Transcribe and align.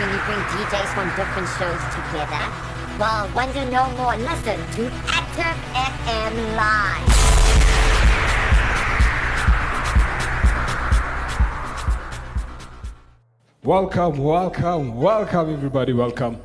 when 0.00 0.08
you 0.08 0.20
bring 0.24 0.38
DJs 0.38 0.94
from 0.94 1.08
different 1.14 1.46
shows 1.60 1.82
together? 1.92 2.40
Well, 2.98 3.30
want 3.34 3.52
to 3.52 3.70
know 3.70 3.86
more? 3.98 4.16
Listen 4.16 4.56
to 4.76 4.90
Active 5.08 5.58
FM 5.76 6.56
Live. 6.56 7.06
Welcome, 13.62 14.16
welcome, 14.16 14.94
welcome, 14.96 15.52
everybody. 15.52 15.92
Welcome 15.92 16.38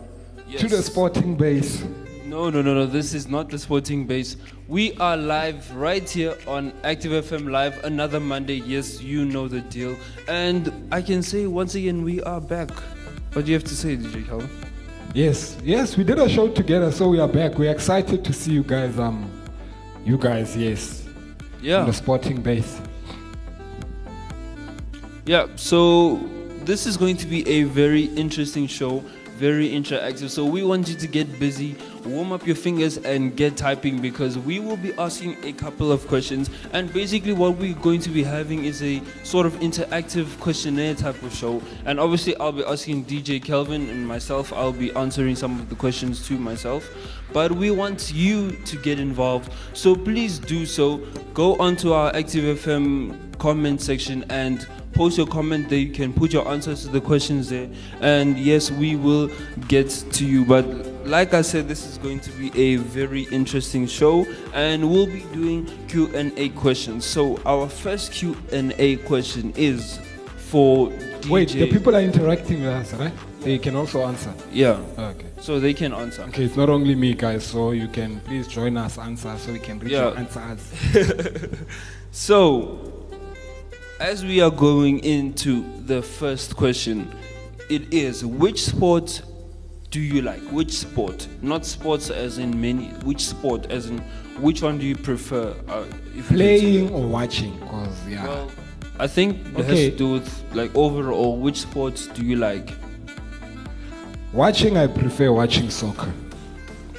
to 0.57 0.67
the 0.67 0.83
sporting 0.83 1.37
base. 1.37 1.85
No, 2.25 2.49
no, 2.49 2.61
no, 2.61 2.73
no. 2.73 2.85
This 2.85 3.13
is 3.13 3.29
not 3.29 3.49
the 3.49 3.57
sporting 3.57 4.05
base. 4.05 4.35
We 4.67 4.97
are 4.97 5.15
live 5.15 5.73
right 5.73 6.09
here 6.09 6.37
on 6.45 6.73
Active 6.83 7.23
FM 7.23 7.49
Live. 7.49 7.81
Another 7.85 8.19
Monday. 8.19 8.55
Yes, 8.55 9.01
you 9.01 9.23
know 9.23 9.47
the 9.47 9.61
deal. 9.61 9.95
And 10.27 10.89
I 10.91 11.01
can 11.01 11.23
say 11.23 11.47
once 11.47 11.75
again, 11.75 12.03
we 12.03 12.21
are 12.23 12.41
back. 12.41 12.69
What 13.35 13.43
do 13.43 13.51
you 13.51 13.57
have 13.57 13.65
to 13.65 13.75
say, 13.75 13.97
DJ 13.97 14.25
Calvin? 14.25 14.49
Yes, 15.13 15.57
yes, 15.61 15.97
we 15.97 16.05
did 16.05 16.19
a 16.19 16.29
show 16.29 16.47
together, 16.47 16.89
so 16.89 17.09
we 17.09 17.19
are 17.19 17.27
back. 17.27 17.57
We're 17.57 17.69
excited 17.71 18.23
to 18.23 18.31
see 18.31 18.53
you 18.53 18.63
guys. 18.63 18.97
Um, 18.97 19.29
you 20.05 20.17
guys, 20.17 20.55
yes, 20.55 21.05
on 21.05 21.45
Yeah. 21.61 21.83
the 21.83 21.91
sporting 21.91 22.41
base. 22.41 22.79
Yeah, 25.25 25.47
so 25.57 26.17
this 26.63 26.85
is 26.85 26.95
going 26.95 27.17
to 27.17 27.27
be 27.27 27.45
a 27.47 27.63
very 27.63 28.03
interesting 28.15 28.67
show, 28.67 29.03
very 29.35 29.69
interactive. 29.69 30.29
So 30.29 30.45
we 30.45 30.63
want 30.63 30.87
you 30.87 30.95
to 30.95 31.07
get 31.07 31.39
busy, 31.39 31.75
warm 32.05 32.31
up 32.31 32.47
your 32.47 32.55
fingers, 32.55 32.97
and 32.97 33.35
get 33.35 33.57
typing 33.57 34.01
because 34.01 34.37
we 34.37 34.59
will 34.59 34.77
be 34.77 34.93
asking 34.93 35.37
a 35.43 35.51
couple 35.51 35.91
of 35.91 36.07
questions. 36.07 36.49
And 36.71 36.91
basically, 36.93 37.33
what 37.33 37.57
we're 37.57 37.75
going 37.75 37.99
to 38.01 38.09
be 38.09 38.23
having 38.23 38.63
is 38.63 38.81
a 38.81 39.01
sort 39.23 39.45
of 39.45 39.53
interactive 39.55 40.39
questionnaire 40.39 40.95
type 40.95 41.21
of 41.21 41.33
show. 41.33 41.61
And 41.85 41.99
obviously, 41.99 42.35
I'll 42.37 42.53
be 42.53 42.63
asking 42.65 43.05
DJ 43.05 43.43
Kelvin 43.43 43.89
and 43.89 44.07
myself, 44.07 44.53
I'll 44.53 44.71
be 44.71 44.93
answering 44.95 45.35
some 45.35 45.59
of 45.59 45.69
the 45.69 45.75
questions 45.75 46.25
to 46.27 46.37
myself. 46.37 46.89
But 47.33 47.51
we 47.51 47.71
want 47.71 48.13
you 48.13 48.51
to 48.51 48.77
get 48.77 48.99
involved. 48.99 49.51
So 49.73 49.95
please 49.95 50.39
do 50.39 50.65
so. 50.65 50.97
Go 51.33 51.55
onto 51.57 51.91
our 51.91 52.15
Active 52.15 52.59
FM 52.59 53.37
comment 53.37 53.81
section 53.81 54.23
and 54.29 54.65
post 54.95 55.17
your 55.17 55.27
comment 55.27 55.69
there. 55.69 55.77
You 55.79 55.91
can 55.91 56.11
put 56.13 56.33
your 56.33 56.47
answers 56.47 56.81
to 56.83 56.87
the 56.89 57.01
questions 57.01 57.49
there. 57.49 57.69
And 58.01 58.37
yes, 58.39 58.71
we 58.71 58.95
will 58.95 59.29
get 59.67 59.89
to 59.89 60.25
you. 60.25 60.45
But 60.45 60.65
like 61.05 61.33
I 61.33 61.41
said, 61.41 61.67
this 61.67 61.85
is 61.85 61.97
going 61.99 62.19
to 62.21 62.31
be 62.31 62.47
a 62.59 62.77
very 62.77 63.23
interesting 63.23 63.85
show 63.85 64.25
and 64.53 64.89
we'll 64.89 65.05
be 65.05 65.21
doing 65.33 65.65
Q&A 65.87 66.49
questions. 66.49 67.05
So 67.05 67.39
our 67.45 67.67
first 67.69 68.11
Q&A 68.13 68.95
question 68.97 69.53
is 69.55 69.99
for 70.37 70.87
DJ. 70.89 71.29
Wait, 71.29 71.49
the 71.49 71.69
people 71.71 71.95
are 71.95 72.01
interacting 72.01 72.61
with 72.61 72.69
us, 72.69 72.93
right? 72.93 73.13
They 73.41 73.59
can 73.59 73.75
also 73.75 74.01
answer. 74.07 74.33
Yeah. 74.51 74.79
Okay. 74.97 75.27
So 75.39 75.59
they 75.59 75.73
can 75.75 75.93
answer. 75.93 76.23
Okay, 76.23 76.45
it's 76.45 76.55
not 76.55 76.69
only 76.69 76.95
me, 76.95 77.13
guys. 77.13 77.43
So 77.45 77.71
you 77.71 77.87
can 77.87 78.19
please 78.21 78.47
join 78.47 78.75
us, 78.77 78.97
answer, 78.97 79.37
so 79.37 79.51
we 79.51 79.59
can 79.59 79.77
reach 79.79 79.91
Yeah. 79.91 80.09
your 80.09 80.17
answers. 80.17 81.59
So, 82.11 82.94
as 83.99 84.23
we 84.25 84.41
are 84.41 84.51
going 84.51 84.99
into 84.99 85.63
the 85.85 86.01
first 86.01 86.55
question, 86.55 87.13
it 87.69 87.93
is 87.93 88.25
which 88.25 88.63
sport 88.65 89.21
do 89.91 89.99
you 89.99 90.21
like? 90.21 90.41
Which 90.51 90.71
sport? 90.73 91.27
Not 91.41 91.65
sports 91.65 92.09
as 92.09 92.37
in 92.37 92.59
many. 92.59 92.87
Which 93.05 93.25
sport 93.25 93.67
as 93.71 93.87
in 93.89 93.99
which 94.39 94.61
one 94.61 94.77
do 94.77 94.85
you 94.85 94.95
prefer? 94.95 95.55
Uh, 95.67 95.85
if 96.13 96.15
you 96.15 96.23
could 96.23 96.25
say- 96.27 96.35
Playing 96.59 96.89
or 96.91 97.07
watching? 97.07 97.57
Cause 97.59 97.95
yeah. 98.07 98.25
Well, 98.25 98.51
I 98.99 99.07
think 99.07 99.37
it 99.47 99.55
has 99.57 99.65
Okay. 99.65 99.91
to 99.91 99.97
do 99.97 100.11
with 100.13 100.43
like 100.53 100.75
overall. 100.75 101.37
Which 101.37 101.61
sports 101.61 102.07
do 102.07 102.23
you 102.25 102.35
like? 102.37 102.71
watching, 104.33 104.75
I 104.75 104.87
prefer 104.87 105.31
watching 105.31 105.69
soccer. 105.69 106.11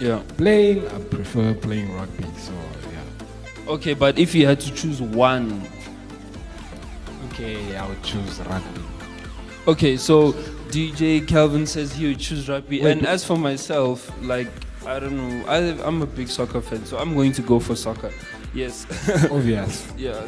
Yeah. 0.00 0.22
Playing, 0.38 0.86
I 0.88 0.98
prefer 1.00 1.52
playing 1.52 1.92
rugby. 1.94 2.24
So 2.38 2.52
yeah. 2.90 3.70
Okay, 3.72 3.92
but 3.92 4.18
if 4.18 4.34
you 4.34 4.46
had 4.46 4.58
to 4.60 4.72
choose 4.72 5.02
one, 5.02 5.60
Okay, 7.36 7.76
I 7.76 7.86
would 7.86 8.02
choose 8.02 8.40
rugby. 8.40 8.80
Okay, 9.68 9.96
so 9.98 10.32
DJ 10.70 11.26
Calvin 11.28 11.66
says 11.66 11.92
he 11.92 12.06
would 12.06 12.18
choose 12.18 12.48
rugby, 12.48 12.80
Wait, 12.80 12.90
and 12.92 13.06
as 13.06 13.24
for 13.26 13.36
myself, 13.36 14.10
like 14.22 14.48
I 14.86 14.98
don't 14.98 15.16
know, 15.16 15.44
I, 15.46 15.58
I'm 15.86 16.00
a 16.00 16.06
big 16.06 16.28
soccer 16.28 16.62
fan, 16.62 16.86
so 16.86 16.96
I'm 16.96 17.14
going 17.14 17.32
to 17.32 17.42
go 17.42 17.60
for 17.60 17.76
soccer. 17.76 18.10
Yes, 18.54 18.86
Obvious. 19.30 19.86
yeah, 19.98 20.26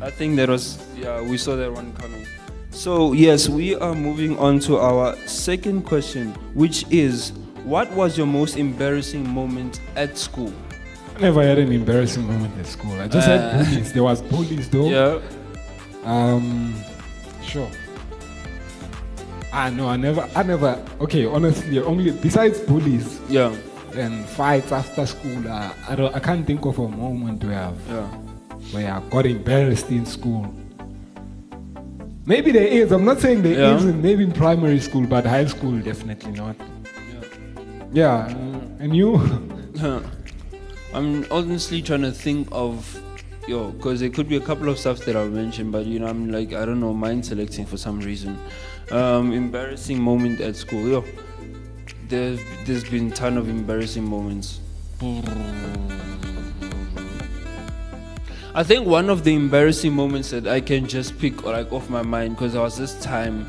I 0.00 0.08
think 0.10 0.36
that 0.36 0.48
was 0.48 0.78
yeah, 0.96 1.20
we 1.20 1.36
saw 1.36 1.56
that 1.56 1.70
one 1.70 1.92
coming. 1.92 2.26
So 2.70 3.12
yes, 3.12 3.50
we 3.50 3.74
are 3.74 3.94
moving 3.94 4.38
on 4.38 4.58
to 4.60 4.78
our 4.78 5.14
second 5.26 5.82
question, 5.82 6.30
which 6.54 6.86
is, 6.90 7.32
what 7.64 7.90
was 7.92 8.16
your 8.16 8.26
most 8.26 8.56
embarrassing 8.56 9.28
moment 9.28 9.80
at 9.94 10.16
school? 10.16 10.52
I 11.16 11.20
never 11.20 11.42
had 11.42 11.58
an 11.58 11.70
embarrassing 11.72 12.26
moment 12.26 12.56
at 12.58 12.66
school. 12.66 12.98
I 12.98 13.08
just 13.08 13.28
Uh, 13.28 13.38
had 13.38 13.66
bullies. 13.66 13.92
There 13.92 14.02
was 14.04 14.22
bullies 14.22 14.70
though. 14.70 14.88
Yeah, 14.90 15.20
Um, 16.06 16.74
sure. 17.42 17.68
Ah 19.52 19.70
no, 19.70 19.88
I 19.88 19.96
never, 19.96 20.28
I 20.36 20.42
never. 20.42 20.82
Okay, 21.00 21.26
honestly, 21.26 21.78
only 21.80 22.10
besides 22.12 22.60
bullies 22.60 23.20
yeah, 23.28 23.54
and 23.94 24.24
fights 24.24 24.70
after 24.70 25.04
school, 25.06 25.48
uh, 25.48 25.72
I 25.88 25.96
don't, 25.96 26.14
I 26.14 26.20
can't 26.20 26.46
think 26.46 26.64
of 26.64 26.78
a 26.78 26.88
moment 26.88 27.42
where 27.42 27.58
I've, 27.58 27.88
yeah. 27.88 28.06
where 28.72 28.92
I 28.92 29.00
got 29.10 29.26
embarrassed 29.26 29.90
in 29.90 30.06
school. 30.06 30.54
Maybe 32.24 32.50
there 32.52 32.66
is. 32.66 32.92
I'm 32.92 33.04
not 33.04 33.20
saying 33.20 33.42
there 33.42 33.58
Yeah. 33.58 33.78
not 33.78 33.94
Maybe 33.94 34.24
in 34.24 34.32
primary 34.32 34.80
school, 34.80 35.06
but 35.06 35.24
high 35.26 35.46
school 35.46 35.78
definitely 35.80 36.32
not. 36.32 36.56
Yeah, 37.92 38.26
uh, 38.26 38.60
and 38.82 38.94
you? 38.96 39.16
I'm 40.94 41.26
honestly 41.30 41.82
trying 41.82 42.02
to 42.02 42.12
think 42.12 42.48
of, 42.52 43.00
yo, 43.46 43.70
because 43.70 44.00
there 44.00 44.10
could 44.10 44.28
be 44.28 44.36
a 44.36 44.40
couple 44.40 44.68
of 44.68 44.78
stuff 44.78 44.98
that 45.00 45.16
I'll 45.16 45.28
mention, 45.28 45.70
but 45.70 45.86
you 45.86 45.98
know, 45.98 46.06
I'm 46.06 46.30
like, 46.30 46.52
I 46.52 46.64
don't 46.64 46.80
know, 46.80 46.92
mind 46.92 47.26
selecting 47.26 47.66
for 47.66 47.76
some 47.76 48.00
reason. 48.00 48.38
Um, 48.90 49.32
embarrassing 49.32 50.00
moment 50.00 50.40
at 50.40 50.56
school, 50.56 50.88
yo. 50.88 51.04
There's 52.08 52.40
there's 52.64 52.88
been 52.88 53.10
ton 53.10 53.36
of 53.36 53.48
embarrassing 53.48 54.04
moments. 54.04 54.60
I 58.54 58.62
think 58.62 58.86
one 58.86 59.10
of 59.10 59.24
the 59.24 59.34
embarrassing 59.34 59.92
moments 59.92 60.30
that 60.30 60.46
I 60.46 60.60
can 60.60 60.86
just 60.86 61.18
pick 61.18 61.42
like 61.44 61.72
off 61.72 61.90
my 61.90 62.02
mind 62.02 62.36
because 62.36 62.52
there 62.52 62.62
was 62.62 62.78
this 62.78 62.98
time 63.02 63.46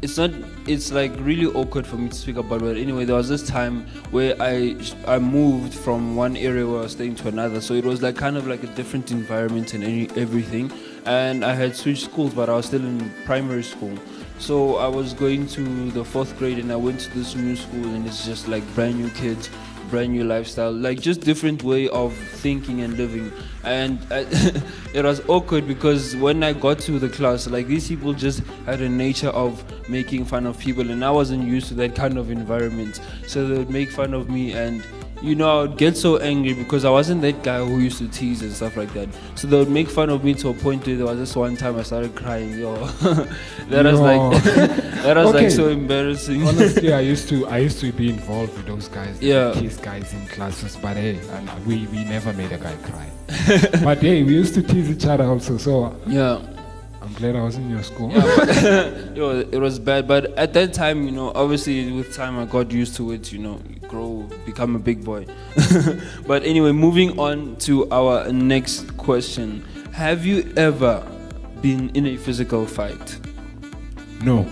it's 0.00 0.16
not 0.16 0.30
it's 0.66 0.92
like 0.92 1.12
really 1.18 1.46
awkward 1.46 1.86
for 1.86 1.96
me 1.96 2.08
to 2.08 2.14
speak 2.14 2.36
about 2.36 2.60
but 2.60 2.76
anyway 2.76 3.04
there 3.04 3.16
was 3.16 3.28
this 3.28 3.44
time 3.44 3.84
where 4.12 4.40
i 4.40 4.76
i 5.06 5.18
moved 5.18 5.74
from 5.74 6.14
one 6.14 6.36
area 6.36 6.64
where 6.64 6.78
i 6.78 6.82
was 6.82 6.92
staying 6.92 7.16
to 7.16 7.26
another 7.26 7.60
so 7.60 7.74
it 7.74 7.84
was 7.84 8.00
like 8.00 8.14
kind 8.16 8.36
of 8.36 8.46
like 8.46 8.62
a 8.62 8.68
different 8.68 9.10
environment 9.10 9.74
and 9.74 9.82
any, 9.82 10.08
everything. 10.16 10.70
And 11.04 11.44
i 11.44 11.54
had 11.54 11.74
switched 11.74 12.04
schools 12.04 12.34
but 12.34 12.48
i 12.48 12.54
was 12.54 12.66
still 12.66 12.84
in 12.84 13.12
primary 13.24 13.62
school. 13.62 13.96
So 14.38 14.76
i 14.76 14.86
was 14.86 15.14
going 15.14 15.46
to 15.48 15.90
the 15.90 16.04
fourth 16.04 16.38
grade 16.38 16.58
and 16.58 16.70
i 16.70 16.76
went 16.76 17.00
to 17.00 17.10
this 17.14 17.34
new 17.34 17.56
school 17.56 17.84
and 17.94 18.06
it's 18.06 18.24
just 18.24 18.46
like 18.46 18.62
brand 18.74 19.00
new 19.00 19.10
kids 19.10 19.50
brand 19.90 20.12
new 20.12 20.24
lifestyle 20.24 20.72
like 20.72 21.00
just 21.00 21.20
different 21.20 21.62
way 21.62 21.88
of 21.88 22.14
thinking 22.14 22.82
and 22.82 22.96
living. 22.96 23.32
And 23.64 23.98
uh, 24.10 24.24
it 24.94 25.04
was 25.04 25.20
awkward 25.28 25.66
because 25.66 26.16
when 26.16 26.42
i 26.42 26.52
got 26.52 26.78
to 26.80 26.98
the 26.98 27.08
class 27.08 27.46
like 27.48 27.66
these 27.66 27.88
people 27.88 28.12
just 28.12 28.40
had 28.66 28.80
a 28.80 28.88
nature 28.88 29.28
of 29.28 29.62
making 29.88 30.24
fun 30.24 30.46
of 30.46 30.58
people 30.58 30.90
and 30.90 31.04
i 31.04 31.10
wasn't 31.10 31.46
used 31.46 31.68
to 31.68 31.74
that 31.74 31.94
kind 31.94 32.18
of 32.18 32.30
environment. 32.30 33.00
So 33.26 33.46
they 33.46 33.58
would 33.58 33.70
make 33.70 33.90
fun 33.90 34.14
of 34.14 34.28
me 34.30 34.52
and 34.52 34.82
you 35.22 35.34
know, 35.34 35.58
I 35.58 35.62
would 35.62 35.76
get 35.76 35.96
so 35.96 36.18
angry 36.18 36.52
because 36.54 36.84
I 36.84 36.90
wasn't 36.90 37.22
that 37.22 37.42
guy 37.42 37.58
who 37.64 37.78
used 37.78 37.98
to 37.98 38.08
tease 38.08 38.42
and 38.42 38.52
stuff 38.52 38.76
like 38.76 38.92
that. 38.94 39.08
So 39.34 39.48
they 39.48 39.56
would 39.58 39.70
make 39.70 39.88
fun 39.88 40.10
of 40.10 40.22
me 40.24 40.34
to 40.34 40.50
a 40.50 40.54
point 40.54 40.86
where 40.86 40.96
there 40.96 41.06
was 41.06 41.18
this 41.18 41.34
one 41.34 41.56
time 41.56 41.76
I 41.76 41.82
started 41.82 42.14
crying. 42.14 42.58
Yo, 42.58 42.74
that 43.70 43.84
was 43.84 44.00
like 44.00 44.44
that 44.44 45.16
was 45.16 45.28
Okay. 45.34 45.42
like 45.44 45.50
so 45.50 45.68
embarrassing. 45.68 46.46
Honestly, 46.46 46.92
I 47.00 47.00
used 47.00 47.28
to 47.30 47.46
I 47.48 47.58
used 47.58 47.80
to 47.80 47.92
be 47.92 48.08
involved 48.10 48.56
with 48.56 48.66
those 48.66 48.88
guys, 48.88 49.20
Yeah. 49.20 49.50
these 49.52 49.76
guys 49.76 50.12
in 50.12 50.26
classes. 50.28 50.76
But 50.76 50.96
hey, 50.96 51.18
and 51.32 51.66
we 51.66 51.86
we 51.88 52.04
never 52.04 52.32
made 52.32 52.52
a 52.52 52.58
guy 52.58 52.76
cry. 52.84 53.06
but 53.84 53.98
hey, 53.98 54.22
we 54.22 54.34
used 54.34 54.54
to 54.54 54.62
tease 54.62 54.88
each 54.90 55.04
other 55.06 55.24
also. 55.24 55.56
So 55.58 55.96
yeah. 56.06 56.40
Glad 57.18 57.34
I 57.34 57.42
was 57.42 57.56
in 57.56 57.68
your 57.68 57.82
school. 57.82 58.12
Yeah, 58.12 58.22
but, 58.36 59.16
yo, 59.16 59.40
it 59.40 59.58
was 59.58 59.80
bad. 59.80 60.06
But 60.06 60.26
at 60.38 60.52
that 60.52 60.72
time, 60.72 61.02
you 61.02 61.10
know, 61.10 61.32
obviously 61.34 61.90
with 61.90 62.14
time 62.14 62.38
I 62.38 62.44
got 62.44 62.70
used 62.70 62.94
to 62.94 63.10
it. 63.10 63.32
You 63.32 63.40
know, 63.40 63.60
grow, 63.88 64.28
become 64.46 64.76
a 64.76 64.78
big 64.78 65.04
boy. 65.04 65.26
but 66.28 66.44
anyway, 66.44 66.70
moving 66.70 67.18
on 67.18 67.56
to 67.66 67.90
our 67.90 68.30
next 68.30 68.96
question: 68.96 69.64
Have 69.90 70.24
you 70.24 70.52
ever 70.56 71.04
been 71.60 71.90
in 71.90 72.06
a 72.06 72.16
physical 72.16 72.64
fight? 72.66 73.18
no, 74.22 74.38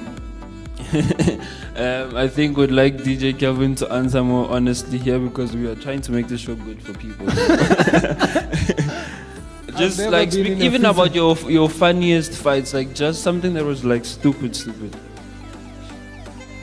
um, 1.77 2.17
I 2.17 2.27
think 2.27 2.57
we'd 2.57 2.73
like 2.73 2.97
DJ 2.97 3.39
Kelvin 3.39 3.77
to 3.77 3.93
answer 3.93 4.25
more 4.25 4.51
honestly 4.51 4.99
here 4.99 5.21
because 5.21 5.55
we 5.55 5.69
are 5.69 5.77
trying 5.77 6.01
to 6.01 6.11
make 6.11 6.27
the 6.27 6.37
show 6.37 6.57
good 6.57 6.83
for 6.83 6.95
people. 6.95 7.27
Just 9.79 9.99
like 10.11 10.33
speak, 10.33 10.59
even 10.59 10.85
about 10.85 11.15
your 11.15 11.37
your 11.49 11.69
funniest 11.69 12.33
fights, 12.33 12.75
like 12.75 12.95
just 12.95 13.23
something 13.23 13.55
that 13.55 13.65
was 13.65 13.85
like 13.85 14.05
stupid, 14.05 14.55
stupid. 14.57 14.97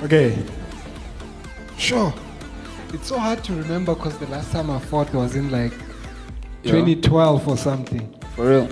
Okay. 0.01 0.37
Sure. 1.77 2.13
It's 2.93 3.07
so 3.07 3.17
hard 3.17 3.43
to 3.45 3.53
remember 3.53 3.95
because 3.95 4.17
the 4.19 4.27
last 4.27 4.51
time 4.51 4.69
I 4.69 4.79
fought 4.79 5.11
was 5.13 5.35
in 5.35 5.49
like 5.49 5.73
Yeah. 6.63 6.71
2012 6.73 7.47
or 7.47 7.57
something. 7.57 8.07
For 8.35 8.49
real. 8.49 8.69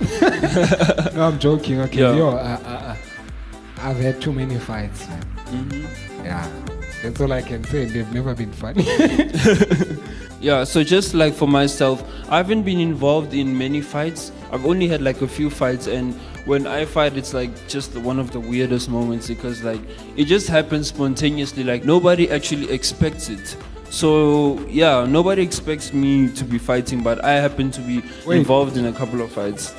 No, 1.14 1.28
I'm 1.28 1.38
joking. 1.38 1.80
Okay, 1.82 2.00
Yeah. 2.00 2.14
yo, 2.16 2.36
I, 2.36 2.96
I've 3.78 3.96
had 3.96 4.20
too 4.20 4.32
many 4.32 4.58
fights. 4.58 5.06
Man. 5.08 5.22
Mm-hmm. 5.46 6.24
Yeah, 6.24 6.48
that's 7.04 7.20
all 7.20 7.32
I 7.32 7.42
can 7.42 7.62
say. 7.64 7.84
They've 7.84 8.12
never 8.12 8.34
been 8.34 8.52
funny. 8.52 8.84
Yeah, 10.40 10.64
so 10.64 10.84
just 10.84 11.14
like 11.14 11.32
for 11.32 11.48
myself, 11.48 12.04
I 12.28 12.36
haven't 12.36 12.64
been 12.64 12.78
involved 12.78 13.32
in 13.32 13.56
many 13.56 13.80
fights. 13.80 14.30
I've 14.52 14.66
only 14.66 14.86
had 14.86 15.00
like 15.00 15.22
a 15.22 15.26
few 15.28 15.48
fights, 15.48 15.86
and 15.86 16.12
when 16.44 16.66
I 16.66 16.84
fight, 16.84 17.16
it's 17.16 17.32
like 17.32 17.48
just 17.66 17.96
one 17.96 18.18
of 18.18 18.30
the 18.30 18.40
weirdest 18.40 18.90
moments 18.90 19.26
because 19.26 19.64
like 19.64 19.80
it 20.16 20.26
just 20.26 20.46
happens 20.48 20.88
spontaneously. 20.88 21.64
Like 21.64 21.86
nobody 21.86 22.30
actually 22.30 22.70
expects 22.70 23.30
it. 23.30 23.56
So 23.88 24.60
yeah, 24.68 25.06
nobody 25.08 25.40
expects 25.40 25.94
me 25.94 26.28
to 26.34 26.44
be 26.44 26.58
fighting, 26.58 27.02
but 27.02 27.24
I 27.24 27.34
happen 27.40 27.70
to 27.70 27.80
be 27.80 28.02
Wait. 28.26 28.36
involved 28.40 28.76
in 28.76 28.84
a 28.84 28.92
couple 28.92 29.22
of 29.22 29.32
fights. 29.32 29.72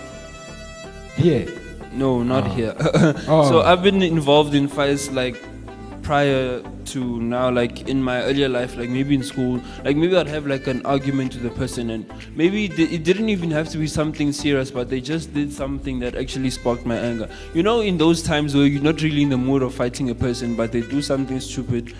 yeah. 1.17 1.45
No, 1.93 2.23
not 2.23 2.45
Oh. 2.47 2.49
here. 2.49 2.75
Oh. 3.27 3.47
So 3.49 3.61
I've 3.61 3.83
been 3.83 4.01
involved 4.01 4.55
in 4.55 4.67
fights 4.67 5.11
like 5.11 5.37
prior 6.01 6.63
to 6.87 7.19
now, 7.21 7.49
like 7.49 7.87
in 7.87 8.01
my 8.01 8.23
earlier 8.23 8.49
life, 8.49 8.75
like 8.77 8.89
maybe 8.89 9.15
in 9.15 9.23
school, 9.23 9.61
like 9.83 9.95
maybe 9.95 10.15
I'd 10.15 10.27
have 10.27 10.45
like 10.47 10.67
an 10.67 10.85
argument 10.85 11.33
with 11.33 11.43
the 11.43 11.49
person, 11.49 11.89
and 11.89 12.05
maybe 12.35 12.65
it 12.65 13.03
didn't 13.03 13.29
even 13.29 13.51
have 13.51 13.69
to 13.69 13.77
be 13.77 13.87
something 13.87 14.31
serious, 14.31 14.71
but 14.71 14.89
they 14.89 15.01
just 15.01 15.33
did 15.33 15.51
something 15.51 15.99
that 15.99 16.15
actually 16.15 16.49
sparked 16.49 16.85
my 16.85 16.97
anger. 16.97 17.29
You 17.53 17.63
know, 17.63 17.81
in 17.81 17.97
those 17.97 18.21
times 18.21 18.55
where 18.55 18.65
you're 18.65 18.81
not 18.81 19.01
really 19.01 19.23
in 19.23 19.29
the 19.29 19.37
mood 19.37 19.61
of 19.61 19.73
fighting 19.73 20.09
a 20.09 20.15
person, 20.15 20.55
but 20.55 20.71
they 20.71 20.81
do 20.81 21.01
something 21.01 21.39
stupid. 21.39 21.93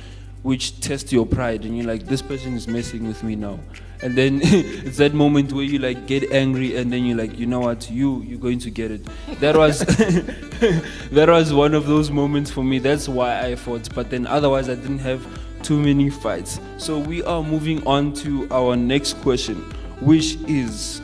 Which 0.45 0.79
tests 0.79 1.11
your 1.11 1.25
pride, 1.25 1.65
and 1.65 1.75
you're 1.75 1.87
like, 1.87 2.05
this 2.05 2.21
person 2.21 2.53
is 2.53 2.67
messing 2.67 3.07
with 3.07 3.23
me 3.23 3.35
now, 3.35 3.59
and 4.03 4.15
then 4.15 4.41
it's 4.43 4.97
that 4.97 5.15
moment 5.15 5.51
where 5.51 5.63
you 5.63 5.79
like 5.79 6.05
get 6.05 6.31
angry, 6.31 6.77
and 6.77 6.93
then 6.93 7.03
you're 7.03 7.17
like, 7.17 7.39
you 7.39 7.47
know 7.47 7.61
what, 7.61 7.89
you 7.89 8.21
you're 8.21 8.37
going 8.37 8.59
to 8.59 8.69
get 8.69 8.91
it. 8.91 9.03
That 9.39 9.57
was 9.57 9.79
that 11.09 11.25
was 11.29 11.51
one 11.51 11.73
of 11.73 11.87
those 11.87 12.11
moments 12.11 12.51
for 12.51 12.63
me. 12.63 12.77
That's 12.77 13.09
why 13.09 13.43
I 13.43 13.55
fought. 13.55 13.89
But 13.95 14.11
then 14.11 14.27
otherwise, 14.27 14.69
I 14.69 14.75
didn't 14.75 14.99
have 14.99 15.25
too 15.63 15.79
many 15.81 16.11
fights. 16.11 16.59
So 16.77 16.99
we 16.99 17.23
are 17.23 17.41
moving 17.41 17.83
on 17.87 18.13
to 18.21 18.47
our 18.51 18.75
next 18.75 19.13
question, 19.23 19.55
which 19.99 20.35
is 20.47 21.01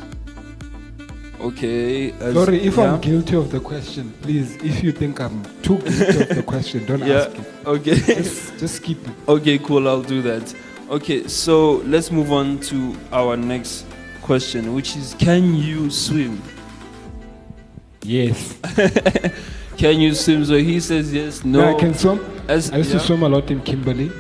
okay. 1.48 2.12
as- 2.14 2.34
Sorry, 2.34 2.62
if 2.62 2.78
yeah? 2.78 2.94
I'm 2.94 3.02
guilty 3.02 3.36
of 3.36 3.52
the 3.52 3.60
question, 3.60 4.14
please, 4.22 4.56
if 4.58 4.84
you 4.84 4.92
think 4.92 5.20
I'm 5.20 5.44
too 5.62 5.78
guilty 5.80 6.22
of 6.22 6.30
the 6.30 6.44
question, 6.44 6.86
don't 6.86 7.00
yeah. 7.00 7.26
ask 7.26 7.38
it. 7.38 7.46
Okay. 7.66 7.96
Just, 7.96 8.60
just 8.60 8.76
skip 8.76 8.98
it. 9.08 9.14
Okay, 9.28 9.58
cool. 9.58 9.88
I'll 9.88 10.02
do 10.02 10.22
that. 10.22 10.54
Okay, 10.90 11.28
so 11.28 11.78
let's 11.86 12.12
move 12.12 12.32
on 12.32 12.60
to 12.62 12.96
our 13.12 13.38
next 13.38 13.86
question, 14.22 14.74
which 14.74 14.96
is 14.96 15.16
Can 15.20 15.56
you 15.56 15.90
swim? 15.90 16.42
Yes. 18.04 18.58
Can 19.78 20.00
you 20.00 20.14
swim? 20.14 20.46
So 20.46 20.58
he 20.58 20.80
says 20.80 21.14
yes, 21.14 21.44
no. 21.44 21.60
Yeah, 21.60 21.76
I 21.76 21.80
can 21.80 21.94
swim. 21.94 22.20
As, 22.48 22.72
I 22.72 22.78
used 22.78 22.92
yeah. 22.92 23.00
to 23.00 23.06
swim 23.06 23.24
a 23.24 23.30
lot 23.30 23.50
in 23.50 23.62
Kimberley. 23.62 24.12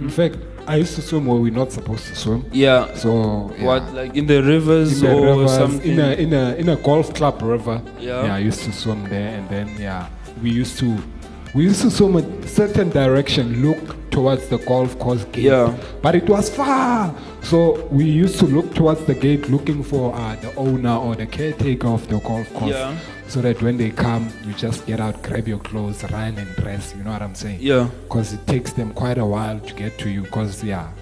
In 0.00 0.10
fact, 0.10 0.36
I 0.66 0.76
used 0.76 0.94
to 0.96 1.02
swim 1.02 1.26
where 1.26 1.40
we're 1.40 1.52
not 1.52 1.72
supposed 1.72 2.06
to 2.08 2.16
swim. 2.16 2.44
Yeah. 2.52 2.92
So 2.94 3.54
yeah. 3.56 3.64
What, 3.64 3.94
like 3.94 4.16
in 4.16 4.26
the 4.26 4.42
rivers 4.42 5.02
in 5.02 5.08
the 5.08 5.14
or 5.14 5.26
rivers, 5.26 5.54
something? 5.54 5.92
in 5.92 6.00
a 6.00 6.12
in 6.14 6.32
a 6.32 6.54
in 6.54 6.68
a 6.68 6.76
golf 6.76 7.14
club 7.14 7.40
river. 7.42 7.80
Yeah. 7.98 8.24
yeah, 8.24 8.34
I 8.34 8.38
used 8.38 8.62
to 8.64 8.72
swim 8.72 9.04
there, 9.04 9.28
and 9.36 9.48
then 9.48 9.76
yeah, 9.78 10.08
we 10.42 10.50
used 10.50 10.78
to 10.80 10.98
we 11.56 11.64
used 11.64 11.80
to 11.80 11.90
swim 11.90 12.16
a 12.16 12.46
certain 12.46 12.90
direction, 12.90 13.62
look 13.62 14.10
towards 14.10 14.46
the 14.48 14.58
golf 14.58 14.98
course 14.98 15.24
gate. 15.32 15.44
Yeah. 15.44 15.74
but 16.02 16.14
it 16.14 16.28
was 16.28 16.54
far, 16.54 17.14
so 17.42 17.82
we 17.86 18.04
used 18.04 18.38
to 18.40 18.46
look 18.46 18.74
towards 18.74 19.06
the 19.06 19.14
gate, 19.14 19.48
looking 19.48 19.82
for 19.82 20.14
uh, 20.14 20.36
the 20.36 20.54
owner 20.56 20.94
or 20.94 21.14
the 21.14 21.24
caretaker 21.24 21.88
of 21.88 22.06
the 22.08 22.18
golf 22.20 22.52
course. 22.52 22.72
Yeah. 22.72 22.98
So 23.28 23.40
that 23.40 23.62
when 23.62 23.78
they 23.78 23.90
come, 23.90 24.30
you 24.44 24.52
just 24.52 24.86
get 24.86 25.00
out, 25.00 25.22
grab 25.22 25.48
your 25.48 25.58
clothes, 25.58 26.04
run 26.12 26.36
and 26.36 26.54
dress. 26.56 26.94
You 26.94 27.02
know 27.04 27.12
what 27.12 27.22
I'm 27.22 27.34
saying? 27.34 27.58
Yeah. 27.60 27.88
Because 28.04 28.34
it 28.34 28.46
takes 28.46 28.72
them 28.74 28.92
quite 28.92 29.16
a 29.18 29.24
while 29.24 29.58
to 29.58 29.74
get 29.74 29.98
to 30.00 30.10
you. 30.10 30.22
Because 30.22 30.62
yeah, 30.62 30.92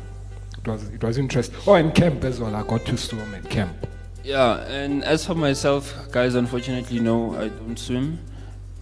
it 0.56 0.68
was 0.68 0.88
it 0.88 1.02
was 1.02 1.18
interesting. 1.18 1.56
Oh, 1.66 1.74
and 1.74 1.92
camp 1.92 2.22
as 2.22 2.38
well. 2.38 2.54
I 2.54 2.62
got 2.62 2.86
to 2.86 2.96
swim 2.96 3.34
at 3.34 3.50
camp. 3.50 3.76
Yeah, 4.22 4.60
and 4.68 5.04
as 5.04 5.26
for 5.26 5.34
myself, 5.34 5.92
guys, 6.12 6.34
unfortunately, 6.36 7.00
no, 7.00 7.34
I 7.34 7.48
don't 7.48 7.78
swim. 7.78 8.20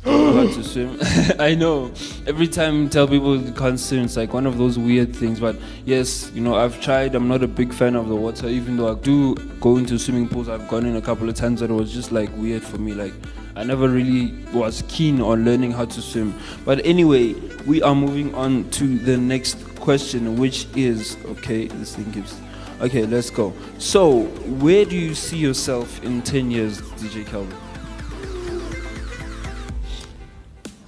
How 0.05 0.47
to 0.47 0.65
swim. 0.65 0.99
I 1.39 1.55
know. 1.55 1.93
Every 2.27 2.49
time 2.49 2.87
I 2.87 2.89
tell 2.89 3.07
people 3.07 3.37
you 3.37 3.53
can't 3.53 3.79
swim, 3.79 4.05
it's 4.05 4.17
like 4.17 4.33
one 4.33 4.47
of 4.47 4.59
those 4.59 4.77
weird 4.77 5.15
things. 5.15 5.39
But 5.39 5.57
yes, 5.85 6.31
you 6.35 6.41
know, 6.41 6.57
I've 6.57 6.81
tried. 6.81 7.15
I'm 7.15 7.29
not 7.29 7.45
a 7.45 7.49
big 7.49 7.73
fan 7.73 7.95
of 7.95 8.09
the 8.09 8.17
water, 8.17 8.49
even 8.49 8.77
though 8.77 8.91
I 8.91 8.95
do 8.99 9.37
go 9.61 9.77
into 9.77 9.99
swimming 9.99 10.29
pools. 10.29 10.49
I've 10.49 10.67
gone 10.69 10.87
in 10.87 10.97
a 10.97 11.01
couple 11.01 11.29
of 11.29 11.37
times, 11.37 11.61
but 11.61 11.71
it 11.71 11.75
was 11.75 11.93
just 11.93 12.11
like 12.11 12.31
weird 12.37 12.63
for 12.65 12.79
me. 12.79 12.95
Like, 12.95 13.15
I 13.55 13.63
never 13.63 13.89
really 13.89 14.35
was 14.53 14.83
keen 14.89 15.21
on 15.21 15.45
learning 15.45 15.71
how 15.71 15.85
to 15.85 16.03
swim. 16.03 16.35
But 16.65 16.85
anyway, 16.85 17.35
we 17.65 17.81
are 17.83 17.95
moving 17.95 18.35
on 18.35 18.69
to 18.71 18.99
the 18.99 19.17
next 19.17 19.55
question, 19.77 20.37
which 20.37 20.67
is 20.75 21.17
okay, 21.27 21.69
this 21.69 21.95
thing 21.95 22.11
keeps. 22.11 22.41
Okay, 22.81 23.07
let's 23.07 23.31
go. 23.31 23.53
So, 23.79 24.23
where 24.59 24.85
do 24.85 24.97
you 24.97 25.15
see 25.15 25.37
yourself 25.37 26.03
in 26.03 26.23
10 26.23 26.51
years, 26.51 26.81
DJ 26.81 27.25
Calvin? 27.25 27.57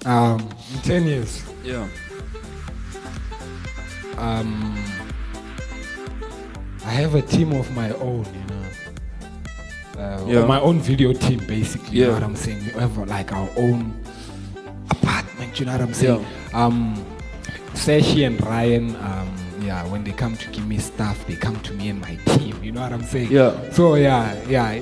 Um, 0.05 0.41
in 0.75 0.81
ten 0.83 1.07
years. 1.07 1.43
Yeah. 1.65 1.89
um, 4.19 4.75
I 6.85 6.91
have 6.91 7.15
a 7.15 7.23
team 7.23 7.53
of 7.53 7.71
my 7.75 7.91
own, 7.95 8.25
you 8.27 8.55
know. 8.55 10.03
Uh, 10.03 10.25
Yeah. 10.27 10.45
my 10.47 10.61
own 10.61 10.79
video 10.81 11.13
team, 11.13 11.41
basically. 11.47 11.99
You 11.99 12.05
know 12.05 12.09
Yeah. 12.09 12.15
what 12.15 12.23
I'm 12.23 12.37
saying? 12.37 12.65
We 12.75 12.81
have 12.81 12.97
like 13.09 13.33
our 13.33 13.49
own 13.57 13.95
apartment. 14.91 15.59
You 15.59 15.67
know 15.67 15.73
what 15.73 15.81
I'm 15.81 15.95
saying? 15.95 16.21
Yeah. 16.53 16.65
Um, 16.65 17.05
Sashi 17.75 18.27
and 18.27 18.41
Ryan. 18.45 18.95
Um, 18.97 19.29
yeah, 19.63 19.85
when 19.91 20.05
they 20.05 20.13
come 20.13 20.37
to 20.37 20.49
give 20.51 20.67
me 20.67 20.79
stuff, 20.79 21.27
they 21.27 21.37
come 21.37 21.59
to 21.61 21.73
me 21.73 21.89
and 21.89 22.01
my 22.01 22.17
team. 22.37 22.63
You 22.63 22.73
know 22.73 22.83
what 22.83 22.93
I'm 22.93 23.03
saying? 23.05 23.33
Yeah. 23.33 23.53
So 23.73 23.95
yeah, 23.95 24.35
yeah. 24.49 24.81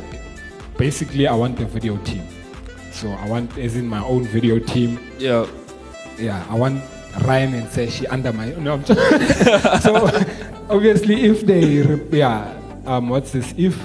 Basically, 0.77 1.27
I 1.29 1.35
want 1.35 1.61
a 1.61 1.65
video 1.65 1.97
team. 1.99 2.23
So 2.93 3.11
I 3.11 3.27
want, 3.29 3.57
as 3.59 3.75
in 3.77 3.87
my 3.89 4.03
own 4.05 4.25
video 4.25 4.59
team 4.59 4.99
Yeah. 5.19 5.47
yeah, 6.19 6.45
I 6.49 6.55
want 6.55 6.83
Ryan 7.25 7.55
and 7.55 7.67
Sashi 7.69 8.05
under 8.11 8.33
my. 8.33 8.51
No, 8.51 8.75
I'm 8.75 8.85
just, 8.85 9.83
so 9.83 10.07
obviously, 10.71 11.25
if 11.25 11.43
they, 11.47 11.83
yeah, 12.17 12.55
um, 12.87 13.09
what's 13.09 13.33
this? 13.33 13.53
If 13.57 13.79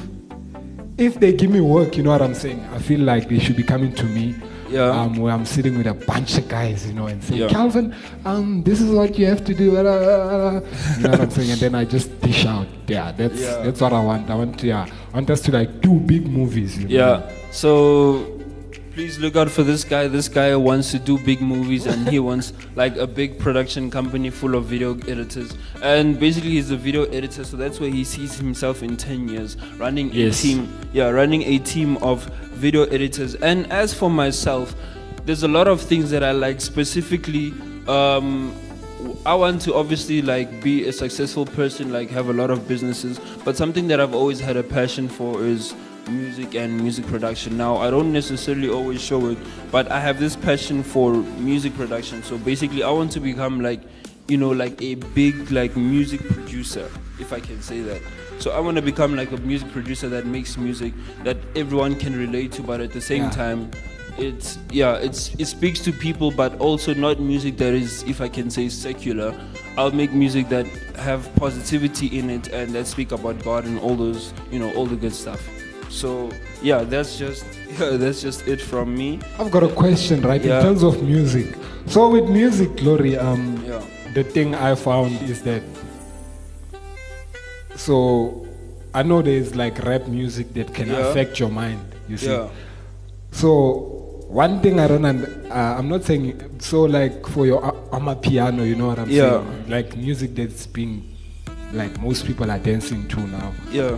if 0.98 1.20
they 1.20 1.32
give 1.34 1.52
me 1.52 1.62
work, 1.62 1.96
you 1.98 2.04
know 2.04 2.10
what 2.12 2.22
I'm 2.22 2.34
saying. 2.34 2.60
I 2.74 2.80
feel 2.80 3.02
like 3.02 3.30
they 3.30 3.38
should 3.40 3.56
be 3.56 3.64
coming 3.64 3.94
to 3.96 4.04
me. 4.06 4.36
Yeah. 4.70 4.90
Um, 4.90 5.16
where 5.18 5.34
I'm 5.34 5.46
sitting 5.46 5.78
with 5.78 5.88
a 5.88 5.94
bunch 5.94 6.38
of 6.38 6.50
guys, 6.50 6.86
you 6.86 6.94
know, 6.94 7.08
and 7.08 7.24
saying, 7.24 7.40
Yeah. 7.42 7.48
Calvin, 7.48 7.96
um, 8.26 8.64
this 8.64 8.82
is 8.82 8.92
what 8.92 9.18
you 9.18 9.26
have 9.28 9.46
to 9.46 9.54
do. 9.54 9.72
blah, 9.72 9.82
blah, 9.84 10.00
blah, 10.00 10.60
blah." 10.60 10.70
You 10.98 11.04
know 11.04 11.10
what 11.12 11.22
I'm 11.22 11.30
saying? 11.30 11.52
And 11.52 11.60
then 11.62 11.76
I 11.76 11.86
just 11.86 12.20
dish 12.20 12.46
out. 12.46 12.68
Yeah, 12.88 13.14
that's 13.14 13.40
Yeah. 13.40 13.62
that's 13.64 13.80
what 13.80 13.94
I 13.94 14.04
want. 14.04 14.30
I 14.30 14.36
want, 14.36 14.60
to, 14.60 14.68
yeah, 14.68 14.86
I 15.14 15.16
want 15.16 15.30
us 15.30 15.40
to 15.42 15.52
like 15.54 15.80
do 15.82 15.94
big 16.00 16.28
movies. 16.28 16.78
You 16.78 16.90
know? 16.90 16.96
Yeah. 16.96 17.32
So, 17.52 18.26
please 18.98 19.20
look 19.20 19.36
out 19.36 19.48
for 19.48 19.62
this 19.62 19.84
guy. 19.84 20.08
This 20.08 20.28
guy 20.28 20.56
wants 20.56 20.90
to 20.90 20.98
do 20.98 21.20
big 21.24 21.40
movies 21.40 21.86
and 21.86 22.10
he 22.10 22.18
wants 22.30 22.52
like 22.76 22.98
a 22.98 23.06
big 23.06 23.38
production 23.38 23.92
company 23.92 24.32
full 24.32 24.56
of 24.56 24.66
video 24.66 24.96
editors. 25.08 25.56
And 25.84 26.20
basically, 26.20 26.50
he's 26.50 26.72
a 26.72 26.78
video 26.78 27.04
editor, 27.04 27.44
so 27.44 27.58
that's 27.58 27.80
where 27.80 27.92
he 27.92 28.04
sees 28.04 28.40
himself 28.40 28.82
in 28.82 28.98
10 28.98 29.30
years 29.30 29.56
running 29.78 30.12
Yes. 30.12 30.40
a 30.40 30.42
team. 30.48 30.80
Yeah, 30.94 31.10
running 31.10 31.44
a 31.44 31.60
team 31.60 31.98
of 31.98 32.24
video 32.58 32.86
editors. 32.86 33.36
And 33.36 33.72
as 33.72 33.94
for 33.94 34.10
myself, 34.10 34.74
there's 35.26 35.44
a 35.44 35.48
lot 35.48 35.68
of 35.68 35.80
things 35.80 36.10
that 36.10 36.24
I 36.24 36.32
like 36.32 36.60
specifically. 36.60 37.54
Um, 37.88 38.52
I 39.28 39.36
want 39.36 39.62
to 39.62 39.76
obviously 39.76 40.24
like 40.24 40.64
be 40.64 40.88
a 40.88 40.92
successful 40.92 41.46
person, 41.46 41.94
like 41.94 42.10
have 42.10 42.30
a 42.30 42.34
lot 42.34 42.50
of 42.50 42.68
businesses, 42.68 43.20
but 43.46 43.56
something 43.56 43.90
that 43.90 44.02
I've 44.02 44.16
always 44.16 44.40
had 44.40 44.58
a 44.58 44.64
passion 44.64 45.08
for 45.08 45.44
is 45.44 45.76
music 46.10 46.56
and 46.56 46.78
music 46.80 47.06
production. 47.08 47.58
Now, 47.58 47.78
I 47.78 47.90
don't 47.90 48.12
necessarily 48.14 48.70
always 48.70 49.02
show 49.02 49.28
it, 49.30 49.38
but 49.72 49.92
I 49.92 50.00
have 50.00 50.20
this 50.20 50.36
passion 50.36 50.84
for 50.84 51.14
music 51.14 51.76
production. 51.76 52.24
So 52.24 52.38
basically, 52.38 52.84
I 52.84 52.90
want 52.92 53.12
to 53.14 53.20
become 53.20 53.62
like, 53.62 53.82
you 54.28 54.38
know, 54.38 54.50
like 54.52 54.82
a 54.82 54.96
big 54.96 55.52
like 55.52 55.76
music 55.76 56.22
producer, 56.28 56.90
if 57.20 57.34
I 57.34 57.40
can 57.40 57.62
say 57.62 57.82
that. 57.82 58.02
So 58.40 58.52
I 58.52 58.60
want 58.60 58.76
to 58.78 58.84
become 58.84 59.16
like 59.16 59.32
a 59.32 59.38
music 59.38 59.72
producer 59.72 60.10
that 60.10 60.26
makes 60.26 60.58
music 60.58 60.94
that 61.24 61.38
everyone 61.56 61.96
can 61.96 62.16
relate 62.18 62.52
to, 62.54 62.62
but 62.62 62.82
at 62.82 62.92
the 62.94 63.02
same 63.02 63.24
Yeah. 63.24 63.30
time, 63.32 63.72
it's 64.20 64.58
yeah 64.72 64.96
it's 64.96 65.36
it 65.36 65.46
speaks 65.46 65.80
to 65.80 65.92
people 65.92 66.32
but 66.32 66.58
also 66.60 66.92
not 66.92 67.20
music 67.20 67.56
that 67.58 67.72
is 67.76 68.02
if 68.08 68.20
i 68.20 68.28
can 68.28 68.50
say 68.50 68.68
secular 68.68 69.32
i'll 69.78 69.92
make 69.92 70.12
music 70.12 70.50
that 70.50 70.66
have 70.98 71.30
positivity 71.36 72.08
in 72.18 72.32
it 72.32 72.48
and 72.48 72.74
that 72.74 72.88
speak 72.88 73.12
about 73.12 73.38
god 73.44 73.64
and 73.66 73.78
all 73.78 73.96
those 73.96 74.34
you 74.52 74.58
know 74.58 74.74
all 74.74 74.88
the 74.88 74.96
good 74.96 75.14
stuff 75.14 75.40
So 75.90 76.30
yeah, 76.62 76.84
that's 76.84 77.18
just 77.18 77.46
yeah, 77.80 77.98
that's 77.98 78.22
just 78.22 78.48
it 78.48 78.62
from 78.62 78.96
me. 78.96 79.20
I've 79.40 79.52
got 79.52 79.64
a 79.64 79.70
question, 79.74 80.22
right? 80.22 80.44
Yeah. 80.44 80.58
In 80.60 80.64
terms 80.66 80.84
of 80.84 81.02
music. 81.04 81.56
So 81.88 82.10
with 82.10 82.30
music, 82.30 82.76
Glory, 82.78 83.18
um, 83.18 83.64
Yeah. 83.66 83.82
the 84.14 84.24
thing 84.24 84.56
I 84.56 84.76
found 84.76 85.22
is 85.24 85.42
that. 85.44 85.64
So, 87.76 88.46
I 88.94 89.04
know 89.04 89.22
there's 89.22 89.56
like 89.56 89.84
rap 89.86 90.08
music 90.08 90.54
that 90.56 90.74
can 90.74 90.88
Yeah. 90.90 91.08
affect 91.10 91.40
your 91.40 91.50
mind. 91.50 91.80
You 92.10 92.18
see. 92.18 92.28
Yeah. 92.32 92.48
So 93.32 94.26
one 94.28 94.60
thing 94.62 94.80
I 94.80 94.88
don't, 94.88 95.06
uh, 95.06 95.76
I'm 95.78 95.88
not 95.88 96.04
saying 96.04 96.42
so 96.60 96.84
like 96.84 97.26
for 97.28 97.46
your 97.46 97.64
a- 97.64 97.96
amapiano, 97.96 98.68
you 98.68 98.76
know 98.76 98.88
what 98.88 99.00
I'm 99.00 99.10
Yeah. 99.10 99.30
saying? 99.44 99.70
Like 99.70 99.96
music 99.96 100.36
that's 100.36 100.66
being, 100.68 101.04
like 101.74 102.02
most 102.02 102.26
people 102.26 102.50
are 102.50 102.60
dancing 102.60 103.08
to 103.10 103.20
now. 103.28 103.54
Yeah. 103.72 103.96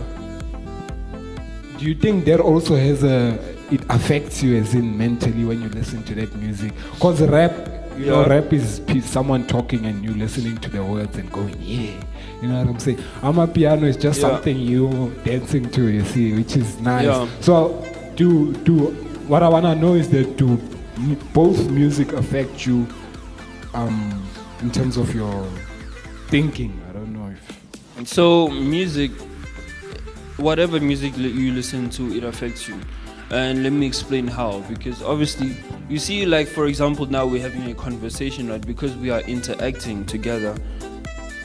Do 1.80 1.86
you 1.86 1.94
think 1.94 2.26
that 2.26 2.40
also 2.40 2.76
has 2.76 3.02
a 3.02 3.38
it 3.70 3.80
affects 3.88 4.42
you 4.42 4.56
as 4.58 4.74
in 4.74 4.98
mentally 4.98 5.44
when 5.46 5.62
you 5.62 5.68
listen 5.70 6.02
to 6.04 6.14
that 6.16 6.34
music? 6.36 6.74
Cause 7.00 7.22
rap, 7.22 7.52
you 7.96 8.04
know, 8.06 8.26
rap 8.26 8.52
is 8.52 8.82
someone 9.04 9.46
talking 9.46 9.86
and 9.86 10.04
you 10.04 10.12
listening 10.12 10.58
to 10.58 10.68
the 10.68 10.84
words 10.84 11.16
and 11.16 11.32
going, 11.32 11.56
yeah. 11.58 11.92
You 12.42 12.48
know 12.48 12.58
what 12.58 12.68
I'm 12.68 12.78
saying? 12.80 12.98
Amapiano 13.22 13.84
is 13.84 13.96
just 13.96 14.20
Yeah. 14.20 14.28
something 14.28 14.58
you 14.58 15.10
dancing 15.24 15.70
to, 15.70 15.88
you 15.88 16.04
see, 16.04 16.34
which 16.34 16.54
is 16.54 16.78
nice. 16.80 17.06
Yeah. 17.06 17.26
So, 17.40 17.82
do 18.14 18.52
do 18.64 18.88
what 19.26 19.42
I 19.42 19.48
wanna 19.48 19.74
know 19.74 19.94
is 19.94 20.10
that 20.10 20.36
do 20.36 20.58
both 21.32 21.70
music 21.70 22.12
affect 22.12 22.66
you, 22.66 22.86
um, 23.72 24.22
in 24.60 24.70
terms 24.70 24.98
of 24.98 25.14
your 25.14 25.46
thinking? 26.28 26.78
I 26.90 26.92
don't 26.92 27.14
know 27.14 27.30
if. 27.32 28.06
So 28.06 28.48
music, 28.48 29.12
whatever 30.40 30.80
music 30.80 31.16
you 31.16 31.52
listen 31.52 31.90
to, 31.90 32.12
it 32.14 32.24
affects 32.24 32.68
you. 32.68 32.80
And 33.30 33.62
let 33.62 33.72
me 33.72 33.86
explain 33.86 34.26
how. 34.26 34.60
Because 34.68 35.02
obviously, 35.02 35.56
you 35.88 35.98
see, 35.98 36.26
like 36.26 36.48
for 36.48 36.66
example, 36.66 37.06
now 37.06 37.26
we're 37.26 37.42
having 37.42 37.70
a 37.70 37.74
conversation, 37.74 38.50
right? 38.50 38.64
Because 38.64 38.96
we 38.96 39.10
are 39.10 39.20
interacting 39.20 40.04
together, 40.06 40.56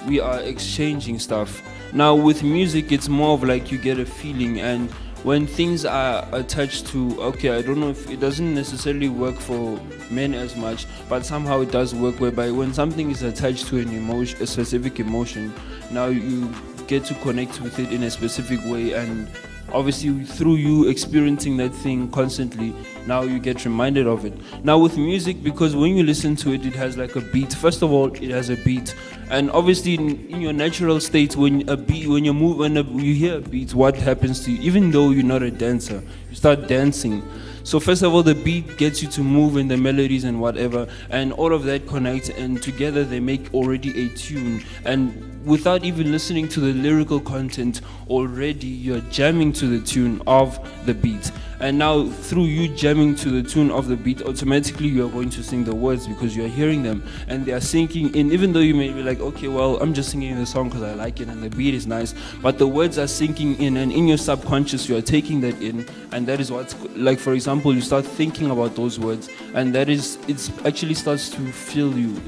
we 0.07 0.19
are 0.19 0.39
exchanging 0.41 1.19
stuff. 1.19 1.61
Now 1.93 2.15
with 2.15 2.43
music, 2.43 2.91
it's 2.91 3.07
more 3.07 3.35
of 3.35 3.43
like 3.43 3.71
you 3.71 3.77
get 3.77 3.99
a 3.99 4.05
feeling, 4.05 4.59
and 4.59 4.89
when 5.23 5.47
things 5.47 5.85
are 5.85 6.27
attached 6.33 6.87
to, 6.87 7.19
okay, 7.21 7.57
I 7.57 7.61
don't 7.61 7.79
know 7.79 7.89
if 7.89 8.09
it 8.09 8.19
doesn't 8.19 8.53
necessarily 8.53 9.09
work 9.09 9.35
for 9.35 9.79
men 10.11 10.33
as 10.35 10.55
much, 10.55 10.85
but 11.09 11.25
somehow 11.25 11.61
it 11.61 11.71
does 11.71 11.95
work. 11.95 12.19
Whereby 12.19 12.51
when 12.51 12.73
something 12.73 13.11
is 13.11 13.23
attached 13.23 13.67
to 13.67 13.77
an 13.77 13.89
emotion, 13.89 14.41
a 14.41 14.47
specific 14.47 14.99
emotion, 14.99 15.53
now 15.91 16.07
you 16.07 16.53
get 16.87 17.05
to 17.05 17.13
connect 17.15 17.61
with 17.61 17.79
it 17.79 17.91
in 17.91 18.03
a 18.03 18.11
specific 18.11 18.59
way 18.65 18.93
and 18.93 19.29
obviously 19.73 20.23
through 20.23 20.55
you 20.55 20.87
experiencing 20.87 21.57
that 21.57 21.73
thing 21.73 22.09
constantly 22.11 22.73
now 23.07 23.21
you 23.21 23.39
get 23.39 23.63
reminded 23.65 24.07
of 24.07 24.25
it. 24.25 24.33
Now 24.63 24.79
with 24.79 24.97
music 24.97 25.43
because 25.43 25.75
when 25.75 25.95
you 25.95 26.03
listen 26.03 26.35
to 26.37 26.53
it 26.53 26.65
it 26.65 26.73
has 26.73 26.97
like 26.97 27.15
a 27.15 27.21
beat. 27.21 27.53
First 27.53 27.83
of 27.83 27.91
all 27.91 28.13
it 28.13 28.31
has 28.31 28.49
a 28.49 28.57
beat. 28.57 28.95
And 29.29 29.51
obviously 29.51 29.95
in, 29.95 30.27
in 30.27 30.41
your 30.41 30.53
natural 30.53 30.99
state 30.99 31.35
when 31.35 31.67
a 31.69 31.77
beat 31.77 32.07
when 32.07 32.25
you 32.25 32.33
move 32.33 32.57
when 32.57 32.77
a, 32.77 32.81
you 32.81 33.13
hear 33.13 33.37
a 33.37 33.41
beat 33.41 33.73
what 33.73 33.95
happens 33.95 34.43
to 34.45 34.51
you? 34.51 34.61
Even 34.61 34.91
though 34.91 35.11
you're 35.11 35.23
not 35.23 35.43
a 35.43 35.51
dancer 35.51 36.01
you 36.29 36.35
start 36.35 36.67
dancing 36.67 37.23
so 37.65 37.79
first 37.79 38.03
of 38.03 38.13
all, 38.13 38.21
the 38.21 38.35
beat 38.35 38.77
gets 38.77 39.01
you 39.01 39.09
to 39.09 39.21
move 39.21 39.57
in 39.57 39.67
the 39.67 39.75
melodies 39.75 40.23
and 40.23 40.39
whatever, 40.39 40.87
and 41.09 41.33
all 41.33 41.51
of 41.51 41.63
that 41.63 41.87
connects, 41.87 42.29
and 42.29 42.61
together 42.61 43.03
they 43.03 43.19
make 43.19 43.51
already 43.55 44.05
a 44.05 44.09
tune. 44.09 44.63
And 44.85 45.43
without 45.43 45.83
even 45.83 46.11
listening 46.11 46.47
to 46.49 46.59
the 46.59 46.73
lyrical 46.73 47.19
content, 47.19 47.81
already 48.07 48.67
you're 48.67 49.01
jamming 49.09 49.51
to 49.53 49.65
the 49.65 49.83
tune 49.83 50.21
of 50.27 50.59
the 50.85 50.93
beat. 50.93 51.31
And 51.59 51.77
now 51.77 52.07
through 52.07 52.45
you 52.45 52.67
jamming 52.67 53.15
to 53.15 53.29
the 53.29 53.47
tune 53.47 53.71
of 53.71 53.87
the 53.87 53.95
beat, 53.95 54.21
automatically 54.21 54.87
you 54.87 55.05
are 55.05 55.09
going 55.09 55.29
to 55.31 55.43
sing 55.43 55.63
the 55.63 55.73
words 55.73 56.07
because 56.07 56.35
you 56.35 56.45
are 56.45 56.49
hearing 56.49 56.83
them, 56.83 57.03
and 57.27 57.45
they 57.45 57.53
are 57.53 57.61
sinking 57.61 58.13
in. 58.13 58.31
Even 58.31 58.51
though 58.51 58.59
you 58.59 58.75
may 58.75 58.91
be 58.91 59.01
like, 59.01 59.19
okay, 59.19 59.47
well, 59.47 59.77
I'm 59.81 59.93
just 59.93 60.11
singing 60.11 60.35
the 60.35 60.45
song 60.45 60.69
because 60.69 60.83
I 60.83 60.93
like 60.93 61.21
it 61.21 61.29
and 61.29 61.41
the 61.41 61.49
beat 61.49 61.73
is 61.73 61.87
nice, 61.87 62.13
but 62.41 62.57
the 62.57 62.67
words 62.67 62.97
are 62.97 63.07
sinking 63.07 63.55
in, 63.55 63.77
and 63.77 63.91
in 63.91 64.07
your 64.07 64.17
subconscious 64.17 64.89
you 64.89 64.97
are 64.97 65.01
taking 65.01 65.41
that 65.41 65.59
in, 65.61 65.87
and 66.11 66.27
that 66.27 66.39
is 66.39 66.51
what's 66.51 66.75
like. 66.95 67.19
For 67.19 67.33
example, 67.33 67.73
you 67.73 67.81
start 67.81 68.05
thinking 68.05 68.51
about 68.51 68.75
those 68.75 68.99
words, 68.99 69.29
and 69.53 69.73
that 69.75 69.89
is 69.89 70.17
it 70.27 70.51
actually 70.65 70.93
starts 70.93 71.29
to 71.29 71.51
fill 71.51 71.97
you, 71.97 72.21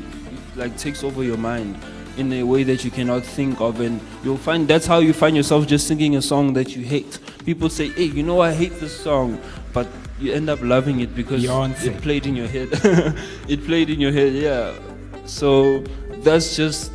like 0.55 0.77
takes 0.77 1.03
over 1.03 1.24
your 1.24 1.38
mind 1.38 1.77
in 2.17 2.34
a 2.34 2.43
way 2.43 2.63
that 2.63 2.84
you 2.84 2.89
cannot 2.89 3.24
think 3.24 3.62
of, 3.62 3.81
and 3.81 4.01
you'll 4.24 4.38
find 4.38 4.67
that's 4.67 4.88
how 4.88 5.00
you 5.00 5.13
find 5.13 5.36
yourself 5.36 5.67
just 5.67 5.88
singing 5.88 6.15
a 6.15 6.22
song 6.22 6.53
that 6.53 6.75
you 6.75 6.84
hate. 6.84 7.19
People 7.47 7.69
say, 7.69 7.87
"Hey, 7.95 8.03
you 8.11 8.23
know 8.23 8.41
I 8.41 8.51
hate 8.51 8.77
this 8.81 8.91
song," 8.91 9.39
but 9.71 9.87
you 10.19 10.33
end 10.33 10.49
up 10.49 10.59
loving 10.61 10.99
it 10.99 11.15
because 11.15 11.45
it 11.45 12.01
played 12.01 12.25
in 12.25 12.35
your 12.35 12.45
head. 12.47 12.67
it 13.47 13.63
played 13.65 13.89
in 13.89 14.01
your 14.01 14.11
head, 14.11 14.33
yeah. 14.33 14.73
So 15.25 15.79
that's 16.27 16.57
just 16.57 16.91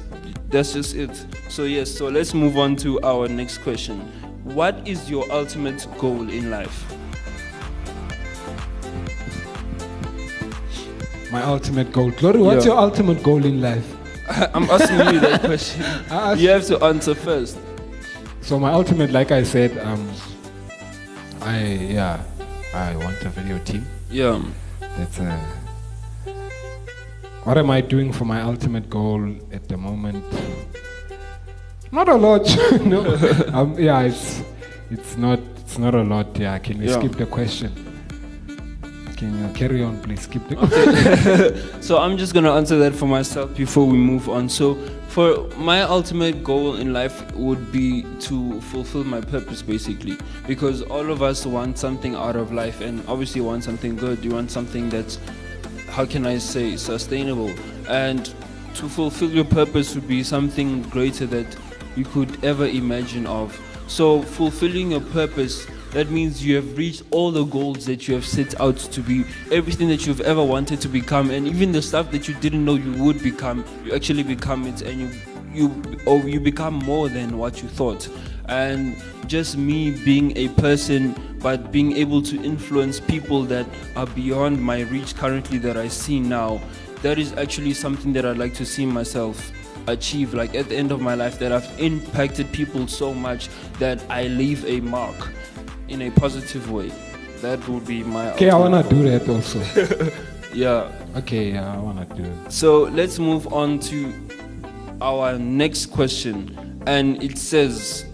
that's 0.51 0.75
just 0.75 0.95
it. 0.95 1.25
So 1.49 1.65
yes, 1.65 1.91
so 1.91 2.09
let's 2.09 2.35
move 2.35 2.59
on 2.59 2.77
to 2.85 3.01
our 3.01 3.29
next 3.29 3.65
question. 3.65 4.01
What 4.45 4.77
is 4.87 5.09
your 5.09 5.25
ultimate 5.33 5.87
goal 5.97 6.29
in 6.29 6.51
life? 6.51 6.85
My 11.33 11.43
ultimate 11.45 11.93
goal. 11.93 12.11
Glory, 12.11 12.43
what's 12.43 12.67
Yeah. 12.67 12.73
your 12.73 12.81
ultimate 12.81 13.23
goal 13.23 13.43
in 13.43 13.63
life? 13.63 13.89
I'm 14.55 14.69
asking 14.69 15.15
you 15.15 15.21
that 15.21 15.41
question. 15.49 15.81
You 16.39 16.51
have 16.51 16.67
to 16.67 16.77
answer 16.85 17.15
first. 17.15 17.57
So 18.43 18.59
my 18.59 18.71
ultimate, 18.71 19.13
like 19.13 19.31
I 19.33 19.45
said, 19.45 19.79
um, 19.79 20.11
I 21.45 21.63
yeah, 21.91 22.23
I 22.75 22.97
want 22.97 23.23
a 23.25 23.29
video 23.31 23.59
team. 23.59 23.87
Yeah. 24.11 24.41
That's 24.81 25.19
uh, 25.19 25.39
what 27.45 27.59
am 27.59 27.71
I 27.71 27.81
doing 27.81 28.13
for 28.13 28.25
my 28.25 28.43
ultimate 28.43 28.89
goal 28.89 29.35
at 29.53 29.69
the 29.69 29.77
moment? 29.77 30.25
Not 31.91 32.09
a 32.09 32.15
lot, 32.15 32.47
no. 32.85 33.01
um, 33.53 33.79
yeah, 33.79 34.03
it's 34.03 34.43
it's 34.91 35.17
not 35.17 35.41
it's 35.59 35.79
not 35.79 35.95
a 35.95 36.03
lot. 36.03 36.37
Yeah, 36.39 36.59
can 36.59 36.79
we 36.79 36.87
Yeah. 36.89 36.99
skip 36.99 37.13
the 37.17 37.27
question? 37.27 37.73
Can 39.17 39.39
you 39.39 39.53
carry 39.55 39.83
on, 39.83 40.01
please? 40.03 40.23
Skip 40.23 40.49
the. 40.49 40.57
So 41.81 41.99
I'm 41.99 42.17
just 42.19 42.35
gonna 42.35 42.53
answer 42.53 42.79
that 42.79 42.95
for 42.95 43.07
myself 43.07 43.55
before 43.57 43.87
we 43.87 43.97
move 43.99 44.29
on. 44.29 44.49
So 44.49 44.77
for 45.13 45.47
my 45.59 45.83
ultimate 45.83 46.43
goal 46.43 46.77
in 46.77 46.95
life 46.95 47.31
would 47.35 47.71
be 47.71 48.03
to 48.19 48.59
fulfill 48.63 49.05
my 49.05 49.21
purpose 49.21 49.61
basically 49.61 50.17
because 50.47 50.81
all 50.81 51.11
of 51.11 51.21
us 51.23 51.45
want 51.45 51.77
something 51.77 52.15
out 52.15 52.35
of 52.35 52.51
life 52.51 52.81
and 52.81 53.07
obviously 53.07 53.43
want 53.43 53.63
something 53.63 53.95
good. 53.95 54.25
You 54.25 54.31
want 54.31 54.51
something 54.51 54.89
that's 54.89 55.19
how 55.91 56.07
can 56.07 56.25
I 56.25 56.39
say 56.39 56.79
sustainable 56.79 57.51
and 57.91 58.25
to 58.77 58.89
fulfill 58.89 59.31
your 59.31 59.45
purpose 59.45 59.95
would 59.95 60.09
be 60.09 60.23
something 60.23 60.81
greater 60.85 61.27
that 61.27 61.59
you 61.95 62.07
could 62.07 62.43
ever 62.43 62.65
imagine 62.65 63.27
of. 63.27 63.55
So 63.89 64.23
fulfilling 64.23 64.93
your 64.93 65.03
purpose 65.03 65.67
that 65.93 66.11
means 66.11 66.45
you 66.45 66.57
have 66.57 66.77
reached 66.77 67.03
all 67.11 67.31
the 67.31 67.45
goals 67.45 67.85
that 67.87 68.09
you 68.09 68.15
have 68.15 68.25
set 68.25 68.59
out 68.61 68.77
to 68.77 69.01
be, 69.01 69.25
everything 69.51 69.89
that 69.89 70.07
you've 70.07 70.23
ever 70.23 70.43
wanted 70.43 70.81
to 70.81 70.89
become, 70.89 71.31
and 71.31 71.47
even 71.47 71.73
the 71.73 71.83
stuff 71.83 72.11
that 72.13 72.27
you 72.29 72.35
didn't 72.35 72.65
know 72.65 72.75
you 72.75 72.93
would 73.03 73.23
become, 73.23 73.65
you 73.85 73.95
actually 73.95 74.23
become 74.23 74.67
it, 74.67 74.83
and 74.83 75.01
you, 75.01 75.11
you, 75.53 76.01
or 76.07 76.19
you 76.21 76.41
become 76.41 76.75
more 76.75 77.09
than 77.09 77.37
what 77.37 77.63
you 77.63 77.69
thought. 77.69 78.09
And 78.49 78.97
just 79.27 79.57
me 79.57 79.91
being 80.05 80.37
a 80.37 80.49
person, 80.49 81.15
but 81.41 81.71
being 81.71 81.93
able 81.93 82.23
to 82.23 82.43
influence 82.43 82.99
people 82.99 83.43
that 83.45 83.67
are 83.95 84.07
beyond 84.07 84.61
my 84.61 84.81
reach 84.81 85.15
currently 85.15 85.59
that 85.59 85.77
I 85.77 85.89
see 85.89 86.21
now, 86.21 86.61
that 87.03 87.19
is 87.19 87.33
actually 87.35 87.75
something 87.75 88.13
that 88.15 88.25
I'd 88.25 88.39
like 88.39 88.55
to 88.55 88.65
see 88.65 88.87
myself 88.87 89.53
achieve 89.89 90.33
like 90.33 90.55
at 90.55 90.69
the 90.69 90.77
end 90.77 90.93
of 90.93 91.01
my 91.01 91.15
life 91.15 91.39
that 91.41 91.51
I've 91.51 91.81
impacted 91.81 92.51
people 92.53 92.87
so 92.87 93.13
much 93.13 93.49
that 93.81 94.01
I 94.09 94.29
leave 94.29 94.65
a 94.65 94.81
mark 94.81 95.33
in 95.89 96.03
a 96.03 96.11
positive 96.11 96.71
way. 96.71 96.91
That 97.41 97.67
would 97.69 97.87
be 97.87 98.03
my 98.05 98.33
okay, 98.33 98.51
I 98.51 98.57
wanna 98.57 98.83
do 98.89 99.03
that 99.11 99.29
also. 99.29 99.61
Yeah. 100.55 100.93
Okay, 101.17 101.53
yeah, 101.53 101.75
I 101.75 101.79
wanna 101.79 102.05
do 102.05 102.25
it. 102.25 102.53
So 102.53 102.83
let's 102.83 103.19
move 103.19 103.51
on 103.53 103.79
to 103.81 104.13
our 105.01 105.39
next 105.39 105.87
question. 105.87 106.83
And 106.87 107.23
it 107.23 107.39
says 107.39 108.05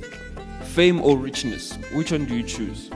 fame 0.62 1.00
or 1.02 1.16
richness. 1.16 1.76
Which 1.92 2.12
one 2.12 2.26
do 2.26 2.36
you 2.36 2.44
choose? 2.44 2.90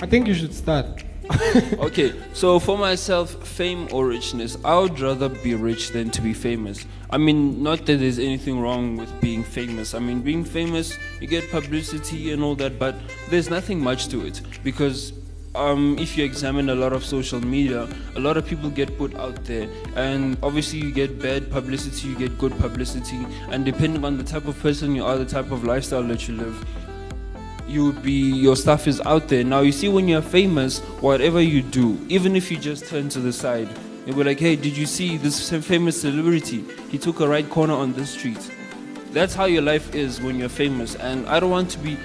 I 0.00 0.06
think 0.06 0.26
you 0.26 0.34
should 0.34 0.52
start. 0.52 1.04
okay, 1.78 2.12
so 2.32 2.58
for 2.58 2.76
myself, 2.76 3.30
fame 3.46 3.88
or 3.92 4.06
richness, 4.06 4.56
I 4.64 4.78
would 4.78 4.98
rather 4.98 5.28
be 5.28 5.54
rich 5.54 5.90
than 5.90 6.10
to 6.10 6.20
be 6.20 6.34
famous. 6.34 6.84
I 7.10 7.18
mean, 7.18 7.62
not 7.62 7.86
that 7.86 7.98
there's 7.98 8.18
anything 8.18 8.58
wrong 8.60 8.96
with 8.96 9.20
being 9.20 9.44
famous. 9.44 9.94
I 9.94 10.00
mean, 10.00 10.22
being 10.22 10.44
famous, 10.44 10.98
you 11.20 11.28
get 11.28 11.48
publicity 11.50 12.32
and 12.32 12.42
all 12.42 12.56
that, 12.56 12.78
but 12.78 12.96
there's 13.28 13.50
nothing 13.50 13.80
much 13.80 14.08
to 14.08 14.26
it 14.26 14.40
because. 14.62 15.12
Um, 15.54 15.98
if 15.98 16.16
you 16.16 16.24
examine 16.24 16.70
a 16.70 16.74
lot 16.74 16.94
of 16.94 17.04
social 17.04 17.38
media, 17.38 17.86
a 18.16 18.18
lot 18.18 18.38
of 18.38 18.46
people 18.46 18.70
get 18.70 18.96
put 18.96 19.14
out 19.16 19.44
there, 19.44 19.68
and 19.96 20.38
obviously 20.42 20.78
you 20.78 20.90
get 20.90 21.20
bad 21.20 21.50
publicity, 21.50 22.08
you 22.08 22.16
get 22.16 22.38
good 22.38 22.58
publicity, 22.58 23.26
and 23.50 23.62
depending 23.62 24.02
on 24.02 24.16
the 24.16 24.24
type 24.24 24.46
of 24.46 24.58
person 24.60 24.94
you 24.96 25.04
are, 25.04 25.18
the 25.18 25.26
type 25.26 25.50
of 25.50 25.62
lifestyle 25.62 26.04
that 26.04 26.26
you 26.26 26.36
live, 26.36 26.81
you 27.66 27.86
would 27.86 28.02
be 28.02 28.12
your 28.12 28.56
stuff 28.56 28.86
is 28.86 29.00
out 29.02 29.28
there. 29.28 29.44
Now 29.44 29.60
you 29.60 29.72
see 29.72 29.88
when 29.88 30.08
you're 30.08 30.22
famous, 30.22 30.80
whatever 31.00 31.40
you 31.40 31.62
do, 31.62 31.98
even 32.08 32.36
if 32.36 32.50
you 32.50 32.58
just 32.58 32.86
turn 32.86 33.08
to 33.10 33.20
the 33.20 33.32
side, 33.32 33.68
you'll 34.04 34.16
be 34.16 34.24
like, 34.24 34.40
hey, 34.40 34.56
did 34.56 34.76
you 34.76 34.86
see 34.86 35.16
this 35.16 35.50
famous 35.64 36.00
celebrity? 36.00 36.64
He 36.90 36.98
took 36.98 37.20
a 37.20 37.28
right 37.28 37.48
corner 37.48 37.74
on 37.74 37.92
this 37.92 38.10
street. 38.10 38.50
That's 39.12 39.34
how 39.34 39.44
your 39.44 39.62
life 39.62 39.94
is 39.94 40.20
when 40.20 40.38
you're 40.38 40.48
famous. 40.48 40.96
And 40.96 41.26
I 41.26 41.38
don't 41.38 41.50
want 41.50 41.70
to 41.70 41.78
be, 41.78 41.98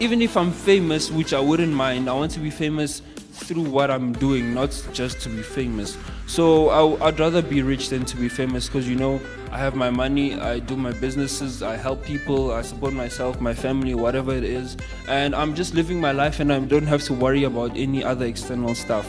even 0.00 0.20
if 0.22 0.36
I'm 0.36 0.50
famous, 0.50 1.10
which 1.10 1.32
I 1.32 1.40
wouldn't 1.40 1.72
mind, 1.72 2.08
I 2.08 2.14
want 2.14 2.32
to 2.32 2.40
be 2.40 2.50
famous 2.50 3.02
through 3.42 3.62
what 3.62 3.90
I'm 3.90 4.12
doing, 4.12 4.54
not 4.54 4.70
just 4.92 5.20
to 5.22 5.28
be 5.28 5.42
famous. 5.42 5.96
So 6.26 6.68
I, 6.70 7.06
would 7.06 7.18
rather 7.18 7.42
be 7.42 7.62
rich 7.62 7.88
than 7.88 8.04
to 8.06 8.16
be 8.16 8.28
famous 8.28 8.66
because 8.66 8.88
you 8.88 8.96
know 8.96 9.20
I 9.50 9.58
have 9.58 9.74
my 9.74 9.90
money, 9.90 10.34
I 10.34 10.60
do 10.60 10.76
my 10.76 10.92
businesses, 10.92 11.62
I 11.62 11.76
help 11.76 12.04
people, 12.04 12.52
I 12.52 12.62
support 12.62 12.94
myself, 12.94 13.40
my 13.40 13.54
family, 13.54 13.94
whatever 13.94 14.32
it 14.32 14.44
is, 14.44 14.76
and 15.08 15.34
I'm 15.34 15.54
just 15.54 15.74
living 15.74 16.00
my 16.00 16.12
life 16.12 16.40
and 16.40 16.52
I 16.52 16.60
don't 16.60 16.86
have 16.86 17.02
to 17.04 17.14
worry 17.14 17.44
about 17.44 17.76
any 17.76 18.02
other 18.02 18.24
external 18.24 18.74
stuff. 18.74 19.06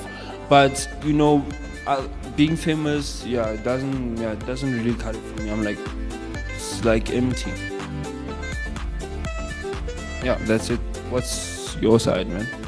But 0.49 0.87
you 1.05 1.13
know, 1.13 1.45
uh, 1.87 2.07
being 2.35 2.55
famous, 2.55 3.25
yeah, 3.25 3.47
it 3.47 3.63
doesn't 3.63 4.17
yeah, 4.17 4.31
it 4.31 4.45
doesn't 4.45 4.73
really 4.73 4.95
cut 4.95 5.15
it 5.15 5.21
for 5.21 5.41
me. 5.41 5.51
I'm 5.51 5.63
like, 5.63 5.79
it's 6.55 6.83
like 6.83 7.11
empty. 7.11 7.51
Yeah, 10.23 10.35
that's 10.41 10.69
it. 10.69 10.79
What's 11.09 11.75
your 11.81 11.99
side, 11.99 12.27
man? 12.29 12.62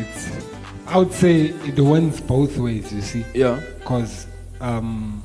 It's, 0.00 0.46
I 0.86 0.98
would 0.98 1.12
say 1.12 1.46
it 1.66 1.78
wins 1.78 2.20
both 2.20 2.56
ways, 2.58 2.92
you 2.92 3.00
see. 3.00 3.24
Yeah. 3.34 3.60
Because 3.78 4.26
um, 4.60 5.22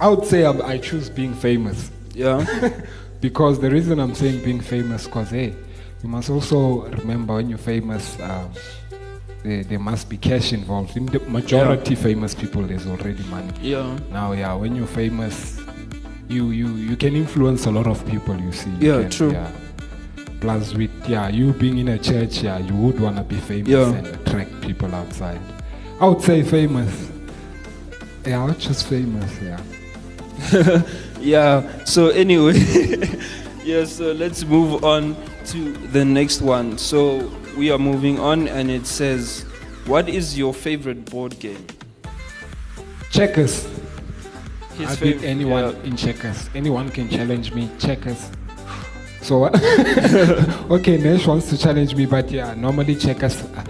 I 0.00 0.08
would 0.08 0.24
say 0.24 0.44
I, 0.44 0.52
I 0.52 0.78
choose 0.78 1.10
being 1.10 1.34
famous. 1.34 1.90
Yeah. 2.14 2.44
because 3.20 3.60
the 3.60 3.70
reason 3.70 3.98
I'm 3.98 4.14
saying 4.14 4.42
being 4.44 4.60
famous, 4.60 5.06
because 5.06 5.30
hey, 5.30 5.54
you 6.02 6.08
must 6.08 6.30
also 6.30 6.86
remember 6.88 7.34
when 7.34 7.48
you're 7.48 7.58
famous, 7.58 8.18
um, 8.20 8.50
there, 9.42 9.64
there 9.64 9.78
must 9.78 10.08
be 10.08 10.16
cash 10.16 10.52
involved. 10.52 10.96
In 10.96 11.06
the 11.06 11.20
majority 11.20 11.94
yeah. 11.94 12.00
famous 12.00 12.34
people, 12.34 12.62
there's 12.62 12.86
already 12.86 13.22
money. 13.24 13.52
Yeah. 13.60 13.98
Now, 14.10 14.32
yeah, 14.32 14.54
when 14.54 14.74
you're 14.74 14.86
famous, 14.86 15.60
you 16.28 16.50
you 16.50 16.68
you 16.68 16.96
can 16.96 17.16
influence 17.16 17.66
a 17.66 17.70
lot 17.70 17.86
of 17.86 18.06
people. 18.06 18.38
You 18.40 18.52
see. 18.52 18.70
You 18.70 18.92
yeah, 18.92 19.00
can, 19.02 19.10
true. 19.10 19.32
Yeah. 19.32 19.50
Plus, 20.40 20.72
with 20.74 20.90
yeah, 21.06 21.28
you 21.28 21.52
being 21.52 21.78
in 21.78 21.88
a 21.88 21.98
church, 21.98 22.42
yeah, 22.42 22.58
you 22.58 22.74
would 22.74 22.98
wanna 22.98 23.22
be 23.22 23.36
famous 23.36 23.68
yeah. 23.68 23.92
and 23.92 24.06
attract 24.06 24.60
people 24.62 24.94
outside. 24.94 25.40
I 26.00 26.08
would 26.08 26.22
say 26.22 26.42
famous. 26.42 27.10
Yeah, 28.24 28.44
I 28.44 28.52
just 28.52 28.86
famous. 28.86 29.30
Yeah. 29.42 30.82
yeah. 31.20 31.84
So 31.84 32.08
anyway, 32.08 32.54
yeah. 33.64 33.84
So 33.84 34.12
let's 34.12 34.44
move 34.44 34.82
on 34.82 35.14
to 35.46 35.72
the 35.88 36.04
next 36.04 36.40
one. 36.40 36.78
So 36.78 37.30
we 37.56 37.70
are 37.70 37.78
moving 37.78 38.18
on, 38.18 38.48
and 38.48 38.70
it 38.70 38.86
says, 38.86 39.42
"What 39.86 40.08
is 40.08 40.38
your 40.38 40.54
favorite 40.54 41.04
board 41.04 41.38
game?" 41.38 41.66
Checkers. 43.10 43.68
His 44.78 44.88
I 44.88 45.04
beat 45.04 45.22
anyone 45.22 45.64
yeah. 45.64 45.82
in 45.82 45.96
checkers. 45.96 46.48
Anyone 46.54 46.90
can 46.90 47.10
challenge 47.10 47.52
me. 47.52 47.68
Checkers. 47.78 48.30
So 49.22 49.44
okay, 50.70 50.96
Nash 50.96 51.26
wants 51.26 51.48
to 51.50 51.58
challenge 51.58 51.94
me, 51.94 52.06
but 52.06 52.30
yeah, 52.30 52.54
normally 52.54 52.96
checkers. 52.96 53.42
Uh, 53.42 53.64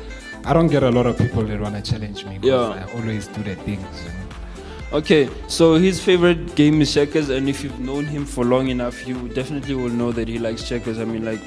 I 0.44 0.54
don't 0.54 0.68
get 0.68 0.82
a 0.82 0.90
lot 0.90 1.06
of 1.06 1.18
people 1.18 1.42
that 1.44 1.60
want 1.60 1.74
to 1.82 1.90
challenge 1.90 2.24
me. 2.24 2.38
Yeah. 2.42 2.54
I 2.56 2.92
always 2.94 3.26
do 3.26 3.42
the 3.42 3.56
things. 3.56 4.04
You 4.04 4.08
know? 4.10 4.96
Okay, 4.98 5.28
so 5.46 5.74
his 5.74 6.02
favorite 6.02 6.54
game 6.56 6.80
is 6.80 6.92
checkers, 6.92 7.28
and 7.28 7.48
if 7.48 7.62
you've 7.62 7.78
known 7.78 8.06
him 8.06 8.24
for 8.24 8.44
long 8.44 8.68
enough, 8.68 9.06
you 9.06 9.28
definitely 9.28 9.74
will 9.74 9.90
know 9.90 10.12
that 10.12 10.26
he 10.26 10.38
likes 10.38 10.68
checkers. 10.68 10.98
I 10.98 11.04
mean, 11.04 11.24
like, 11.24 11.40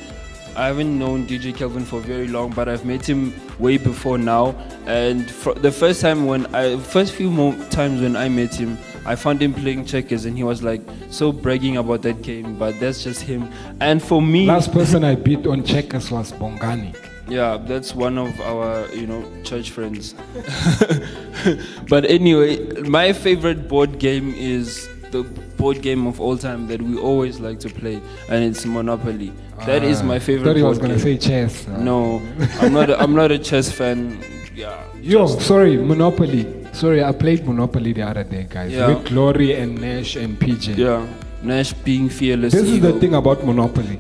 I 0.56 0.68
haven't 0.68 0.98
known 0.98 1.26
DJ 1.26 1.56
Kelvin 1.56 1.84
for 1.84 2.00
very 2.00 2.28
long, 2.28 2.52
but 2.52 2.70
I've 2.70 2.86
met 2.86 3.06
him 3.10 3.34
way 3.60 3.78
before 3.78 4.18
now. 4.18 4.56
And 4.86 5.28
the 5.58 5.72
first 5.72 6.00
time 6.00 6.26
when 6.26 6.46
I, 6.56 6.78
first 6.78 7.14
few 7.14 7.32
mo- 7.32 7.58
times 7.70 8.02
when 8.02 8.16
I 8.16 8.30
met 8.30 8.54
him, 8.54 8.78
I 9.06 9.16
found 9.16 9.42
him 9.42 9.54
playing 9.54 9.86
checkers, 9.86 10.26
and 10.26 10.38
he 10.38 10.44
was 10.44 10.64
like 10.64 10.82
so 11.10 11.32
bragging 11.32 11.78
about 11.78 12.02
that 12.04 12.22
game. 12.22 12.58
But 12.58 12.80
that's 12.80 13.04
just 13.04 13.22
him. 13.22 13.52
And 13.82 14.02
for 14.02 14.22
me, 14.22 14.46
Last 14.46 14.72
person 14.72 15.04
I 15.04 15.16
beat 15.16 15.46
on 15.48 15.64
checkers 15.64 16.10
was 16.12 16.32
Bongani. 16.32 16.96
yeah, 17.28 17.58
that's 17.58 17.94
one 17.96 18.18
of 18.18 18.40
our, 18.42 18.88
you 18.94 19.08
know, 19.08 19.24
church 19.44 19.72
friends. 19.72 20.14
but 21.90 22.06
anyway, 22.06 22.60
my 22.82 23.14
favorite 23.14 23.68
board 23.68 24.00
game 24.00 24.34
is 24.36 24.88
the 25.12 25.24
board 25.58 25.82
game 25.82 26.08
of 26.08 26.20
all 26.20 26.38
time 26.38 26.68
that 26.68 26.82
we 26.82 26.98
always 26.98 27.40
like 27.40 27.60
to 27.62 27.70
play, 27.70 28.02
and 28.30 28.44
it's 28.44 28.66
Monopoly. 28.66 29.32
That 29.66 29.84
is 29.84 30.02
Ah, 30.02 30.06
my 30.06 30.20
favorite 30.20 30.46
Thought 30.48 30.56
he 30.58 30.64
was 30.64 30.78
gonna 30.80 30.96
game. 30.96 31.04
say 31.04 31.18
chess. 31.18 31.68
No, 31.68 32.22
I'm 32.62 32.74
not. 32.74 32.90
A, 32.90 33.00
I'm 33.02 33.14
not 33.16 33.32
a 33.32 33.38
chess 33.40 33.72
fan. 33.72 34.20
Yeah. 34.56 34.82
Yo, 35.02 35.28
sorry, 35.28 35.78
Monopoly. 35.78 36.46
Sorry, 36.74 37.04
I 37.04 37.12
played 37.12 37.46
Monopoly 37.46 37.94
the 37.94 38.02
other 38.02 38.24
day, 38.24 38.48
guys. 38.50 38.72
Yeah. 38.72 38.88
With 38.88 39.06
Glory 39.06 39.54
and 39.54 39.80
Nash 39.80 40.16
and 40.16 40.38
PJ. 40.40 40.76
Yeah. 40.78 41.06
Nash 41.44 41.74
being 41.74 42.10
fearless. 42.10 42.54
This 42.54 42.64
is 42.70 42.82
the 42.82 42.94
thing 43.00 43.14
about 43.16 43.46
Monopoly. 43.46 44.00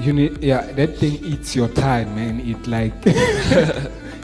You 0.00 0.12
need, 0.12 0.42
yeah, 0.42 0.70
that 0.72 0.96
thing 0.98 1.14
eats 1.24 1.56
your 1.56 1.68
time, 1.68 2.14
man. 2.14 2.40
It 2.40 2.66
like, 2.68 2.92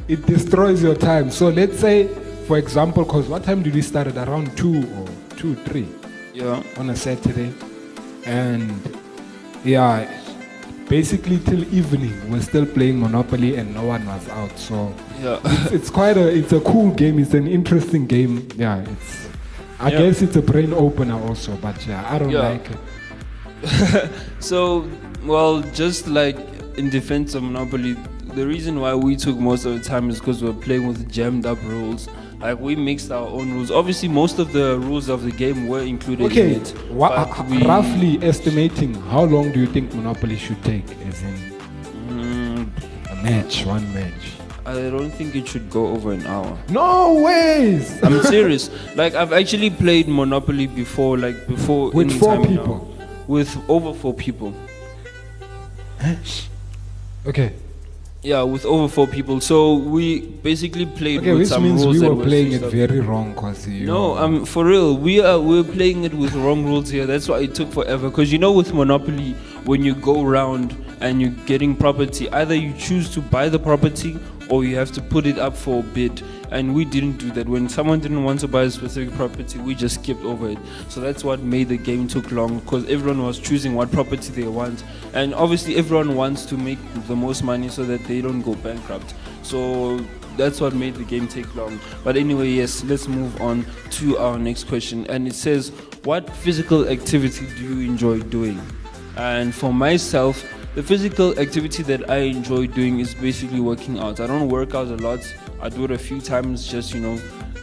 it 0.09 0.25
destroys 0.27 0.83
your 0.83 0.95
time. 0.95 1.31
So 1.31 1.49
let's 1.49 1.79
say, 1.81 2.07
for 2.47 2.59
example, 2.59 3.05
because 3.05 3.27
what 3.29 3.43
time 3.43 3.63
did 3.63 3.75
we 3.75 3.83
start 3.83 4.07
at 4.07 4.17
around 4.29 4.57
two 4.57 4.85
or 4.99 5.09
two, 5.37 5.55
three 5.57 5.89
Yeah. 6.35 6.63
on 6.79 6.91
a 6.91 6.97
Saturday, 6.97 7.53
and 8.25 8.71
yeah, 9.65 10.07
basically 10.89 11.39
till 11.39 11.63
evening 11.75 12.13
we're 12.31 12.43
still 12.43 12.67
playing 12.67 13.01
Monopoly 13.01 13.57
and 13.57 13.75
no 13.75 13.85
one 13.85 14.05
was 14.07 14.29
out. 14.29 14.59
So 14.59 14.95
Yeah. 15.23 15.39
it's, 15.45 15.73
it's 15.73 15.91
quite 15.91 16.17
a, 16.17 16.29
it's 16.29 16.53
a 16.53 16.61
cool 16.61 16.91
game. 16.95 17.19
It's 17.19 17.35
an 17.35 17.47
interesting 17.47 18.07
game. 18.07 18.49
Yeah, 18.57 18.81
it's. 18.83 19.29
I 19.81 19.91
Yeah. 19.91 19.99
guess 19.99 20.23
it's 20.23 20.37
a 20.37 20.43
brain 20.43 20.73
opener 20.73 21.19
also, 21.29 21.57
but 21.57 21.85
yeah, 21.87 22.07
I 22.09 22.19
don't 22.19 22.31
Yeah. 22.31 22.49
like 22.51 22.69
it. 22.71 24.11
So, 24.41 24.89
well, 25.25 25.63
just 25.73 26.09
like 26.09 26.37
in 26.77 26.91
defense 26.91 27.35
of 27.35 27.43
Monopoly, 27.43 27.97
the 28.35 28.47
reason 28.47 28.81
why 28.81 28.95
we 28.95 29.17
took 29.17 29.39
most 29.39 29.65
of 29.67 29.75
the 29.75 29.81
time 29.85 30.11
is 30.11 30.19
because 30.19 30.43
we 30.43 30.49
were 30.51 30.61
playing 30.61 30.87
with 30.87 31.11
jammed 31.11 31.47
up 31.47 31.59
rules. 31.65 32.09
Like 32.43 32.59
we 32.59 32.75
mixed 32.75 33.13
our 33.13 33.27
own 33.29 33.53
rules. 33.55 33.71
Obviously, 33.71 34.09
most 34.09 34.39
of 34.41 34.53
the 34.53 34.77
rules 34.81 35.09
of 35.09 35.23
the 35.23 35.31
game 35.31 35.69
were 35.69 35.83
included 35.83 36.27
Okay, 36.27 36.57
in 36.57 36.61
it. 36.63 36.75
uh, 36.91 37.45
roughly 37.65 38.19
estimating 38.21 38.95
how 38.95 39.23
long 39.25 39.53
do 39.53 39.61
you 39.61 39.67
think 39.67 39.95
Monopoly 39.95 40.37
should 40.37 40.63
take? 40.65 40.85
As 41.07 41.23
in 41.23 41.35
Mm, 42.09 42.69
a 43.13 43.15
match, 43.23 43.65
one 43.65 43.87
match. 43.95 44.25
I 44.67 44.75
don't 44.75 45.11
think 45.11 45.35
it 45.37 45.47
should 45.49 45.71
go 45.71 45.87
over 45.89 46.13
an 46.13 46.27
hour. 46.27 46.57
No 46.69 47.15
ways. 47.23 47.99
I'm 48.03 48.21
serious. 48.23 48.71
Like 48.97 49.15
I've 49.15 49.33
actually 49.33 49.71
played 49.71 50.09
Monopoly 50.09 50.67
before, 50.67 51.19
like 51.19 51.47
before 51.47 51.91
With 51.93 52.11
any 52.11 52.19
four 52.19 52.35
time 52.35 52.43
now. 52.43 52.49
people? 52.49 52.97
With 53.29 53.57
over 53.71 53.95
four 53.95 54.15
people. 54.15 54.53
Okay. 57.27 57.53
Yeah, 58.25 58.43
with 58.43 58.65
over 58.65 58.87
four 58.87 59.09
people. 59.09 59.41
So 59.41 59.75
we 59.75 60.21
basically 60.21 60.87
played 60.87 61.21
Okay, 61.21 61.33
with 61.33 61.41
which 61.41 61.49
some 61.49 61.65
means 61.65 61.83
rules 61.83 61.95
we 61.97 62.01
that 62.03 62.11
were 62.11 62.15
were 62.15 62.25
playing 62.25 62.53
it 62.53 62.61
very 62.61 63.01
wrong, 63.01 63.35
you. 63.67 63.85
No, 63.85 64.17
um, 64.17 64.45
for 64.45 64.65
real, 64.65 64.97
we 64.97 65.21
are 65.21 65.41
we're 65.41 65.65
playing 65.65 66.05
it 66.05 66.15
with 66.15 66.33
wrong 66.35 66.65
rules 66.65 66.89
here. 66.89 67.05
That's 67.05 67.29
why 67.29 67.41
it 67.41 67.57
took 67.57 67.73
forever. 67.73 68.13
Cause 68.13 68.31
you 68.31 68.39
know, 68.39 68.53
with 68.53 68.73
Monopoly, 68.73 69.33
when 69.65 69.83
you 69.83 69.97
go 69.97 70.25
around 70.25 70.77
and 71.01 71.21
you're 71.21 71.35
getting 71.47 71.75
property, 71.75 72.31
either 72.31 72.55
you 72.55 72.73
choose 72.75 73.13
to 73.15 73.21
buy 73.21 73.49
the 73.49 73.59
property 73.59 74.17
or 74.53 74.65
you 74.65 74.77
have 74.77 74.93
to 74.93 75.01
put 75.01 75.25
it 75.25 75.39
up 75.39 75.57
for 75.57 75.81
a 75.81 75.83
bid. 75.83 76.23
And 76.51 76.75
we 76.75 76.85
didn't 76.85 77.17
do 77.17 77.31
that. 77.31 77.49
When 77.49 77.71
someone 77.71 78.01
didn't 78.01 78.23
want 78.23 78.41
to 78.41 78.49
buy 78.49 78.65
a 78.65 78.71
specific 78.71 79.15
property, 79.15 79.59
we 79.59 79.75
just 79.75 80.03
skipped 80.03 80.23
over 80.25 80.51
it. 80.51 80.59
So 80.91 81.01
that's 81.01 81.25
what 81.25 81.41
made 81.41 81.71
the 81.71 81.79
game 81.79 82.07
took 82.07 82.31
long. 82.31 82.59
Because 82.59 82.87
everyone 82.91 83.25
was 83.25 83.39
choosing 83.39 83.75
what 83.75 83.91
property 83.91 84.31
they 84.31 84.47
want, 84.47 84.85
and 85.15 85.35
obviously 85.35 85.77
everyone 85.77 86.17
wants 86.17 86.45
to 86.47 86.59
make 86.59 86.79
the 87.07 87.17
most 87.17 87.43
money 87.43 87.71
so 87.71 87.83
that 87.87 88.05
they 88.05 88.21
don't 88.21 88.43
go 88.43 88.55
bankrupt. 88.57 89.15
So 89.43 90.05
that's 90.37 90.61
what 90.61 90.75
made 90.75 90.97
the 90.97 91.05
game 91.05 91.29
take 91.29 91.55
long. 91.55 91.81
But 92.05 92.19
anyway, 92.19 92.51
yes, 92.51 92.85
let's 92.85 93.09
move 93.09 93.41
on 93.41 93.65
to 93.93 94.19
our 94.19 94.39
next 94.39 94.65
question. 94.65 95.07
And 95.07 95.27
it 95.27 95.35
says, 95.35 95.71
What 96.05 96.29
physical 96.29 96.91
activity 96.91 97.47
do 97.57 97.75
you 97.75 97.89
enjoy 97.89 98.21
doing? 98.21 98.61
And 99.17 99.55
for 99.55 99.73
myself, 99.73 100.45
the 100.75 100.83
physical 100.83 101.39
activity 101.39 101.83
that 101.85 102.11
I 102.11 102.19
enjoy 102.19 102.67
doing 102.67 103.01
is 103.01 103.15
basically 103.15 103.61
working 103.61 103.99
out. 103.99 104.21
I 104.21 104.27
don't 104.27 104.49
work 104.49 104.75
out 104.75 104.89
a 104.89 104.97
lot, 104.97 105.21
I 105.61 105.69
do 105.69 105.85
it 105.85 105.91
a 105.91 105.99
few 105.99 106.21
times 106.21 106.67
just, 106.67 106.95
you 106.95 107.01
know, 107.01 107.21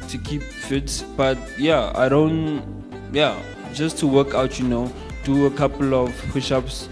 to 0.08 0.18
keep 0.18 0.44
fit. 0.44 1.04
But 1.18 1.38
yeah, 1.58 1.92
I 1.96 2.10
don't, 2.10 2.64
yeah, 3.12 3.40
just 3.74 3.98
to 4.00 4.08
work 4.08 4.34
out, 4.34 4.60
you 4.60 4.68
know, 4.68 4.92
do 5.24 5.46
a 5.46 5.52
couple 5.52 5.94
of 5.94 6.16
push 6.32 6.52
ups, 6.52 6.90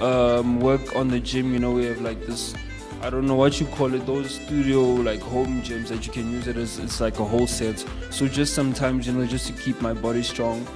um, 0.00 0.60
work 0.60 0.96
on 0.96 1.08
the 1.08 1.20
gym, 1.20 1.52
you 1.52 1.58
know, 1.58 1.72
we 1.72 1.84
have 1.86 2.00
like 2.00 2.24
this 2.26 2.54
I 3.02 3.08
don't 3.08 3.26
know 3.26 3.34
what 3.34 3.58
you 3.58 3.66
call 3.66 3.94
it, 3.94 4.04
those 4.04 4.34
studio 4.34 4.82
like 4.82 5.20
home 5.20 5.62
gyms 5.62 5.88
that 5.88 6.06
you 6.06 6.12
can 6.12 6.30
use 6.30 6.46
it 6.46 6.58
as 6.58 6.78
it's 6.78 7.00
like 7.00 7.18
a 7.18 7.24
whole 7.24 7.46
set. 7.46 7.82
So 8.10 8.28
just 8.28 8.52
sometimes, 8.52 9.06
you 9.06 9.14
know, 9.14 9.24
just 9.24 9.46
to 9.46 9.54
keep 9.54 9.80
my 9.80 9.94
body 9.94 10.22
strong, 10.22 10.66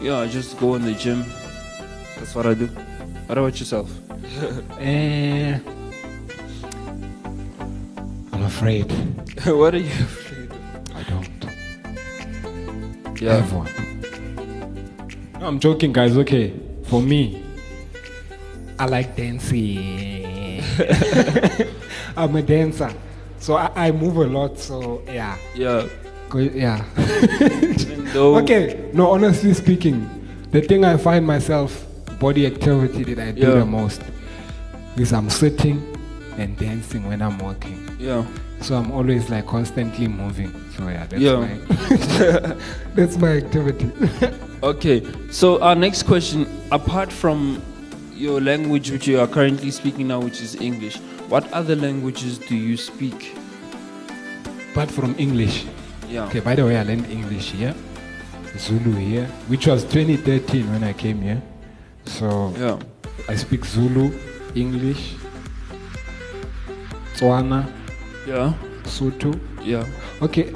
yeah, 0.00 0.16
I 0.16 0.26
just 0.26 0.58
go 0.58 0.76
in 0.76 0.82
the 0.82 0.94
gym. 0.94 1.24
That's 2.16 2.34
what 2.34 2.46
I 2.46 2.54
do. 2.54 2.68
What 3.26 3.36
about 3.36 3.60
yourself? 3.60 4.03
Eh, 4.80 5.58
I'm 8.32 8.42
afraid. 8.42 8.90
what 9.46 9.74
are 9.74 9.78
you 9.78 9.90
afraid 9.90 10.50
of? 10.50 10.96
I 10.96 11.02
don't. 11.04 11.28
Yeah. 13.20 13.36
have 13.36 13.52
one. 13.52 13.68
No, 15.40 15.46
I'm 15.46 15.58
joking, 15.60 15.92
guys. 15.92 16.16
Okay, 16.16 16.52
for 16.84 17.00
me, 17.02 17.42
I 18.78 18.86
like 18.86 19.14
dancing. 19.16 20.62
I'm 22.16 22.34
a 22.36 22.42
dancer, 22.42 22.92
so 23.38 23.54
I, 23.56 23.70
I 23.88 23.92
move 23.92 24.16
a 24.16 24.26
lot. 24.26 24.58
So 24.58 25.02
yeah, 25.06 25.36
Yeah. 25.54 25.86
Yeah. 26.34 26.84
Okay, 28.14 28.90
no. 28.92 29.12
Honestly 29.12 29.54
speaking, 29.54 30.08
the 30.50 30.60
thing 30.60 30.84
I 30.84 30.96
find 30.96 31.24
myself 31.26 31.86
body 32.18 32.46
activity 32.46 33.04
that 33.14 33.28
I 33.28 33.30
do 33.32 33.40
Yeah. 33.42 33.50
the 33.60 33.64
most 33.66 34.02
is 34.96 35.12
I'm 35.12 35.30
sitting 35.30 35.82
and 36.38 36.56
dancing 36.58 37.06
when 37.08 37.22
I'm 37.22 37.38
walking. 37.38 37.88
Yeah. 37.98 38.24
So 38.60 38.76
I'm 38.76 38.90
always 38.92 39.28
like 39.30 39.46
constantly 39.46 40.08
moving. 40.08 40.52
So 40.76 40.88
yeah, 40.88 41.06
that's 41.06 41.22
Yeah. 41.22 41.36
my 41.36 42.56
that's 42.94 43.16
my 43.18 43.36
activity. 43.38 43.90
Okay. 44.64 45.02
So 45.30 45.60
our 45.60 45.74
next 45.74 46.04
question, 46.04 46.46
apart 46.72 47.12
from 47.12 47.60
your 48.16 48.40
language 48.40 48.90
which 48.90 49.06
you 49.06 49.20
are 49.20 49.26
currently 49.26 49.70
speaking 49.70 50.08
now, 50.08 50.20
which 50.20 50.40
is 50.40 50.54
English, 50.56 50.96
what 51.28 51.44
other 51.52 51.76
languages 51.76 52.38
do 52.38 52.56
you 52.56 52.78
speak? 52.78 53.36
Apart 54.72 54.90
from 54.90 55.14
English. 55.18 55.66
Yeah. 56.08 56.24
Okay, 56.28 56.40
by 56.40 56.54
the 56.54 56.64
way, 56.64 56.78
I 56.78 56.82
learned 56.82 57.10
English 57.10 57.50
here, 57.52 57.74
Zulu 58.56 58.92
here, 58.96 59.26
which 59.48 59.66
was 59.66 59.84
2013 59.84 60.70
when 60.72 60.82
I 60.82 60.94
came 60.94 61.20
here. 61.20 61.42
So 62.06 62.54
Yeah. 62.56 62.78
I 63.28 63.36
speak 63.36 63.66
Zulu, 63.66 64.12
English, 64.54 65.14
Tswana, 67.16 67.66
Yeah. 68.26 68.52
Sotho. 68.84 69.38
Yeah. 69.62 69.84
Okay. 70.22 70.52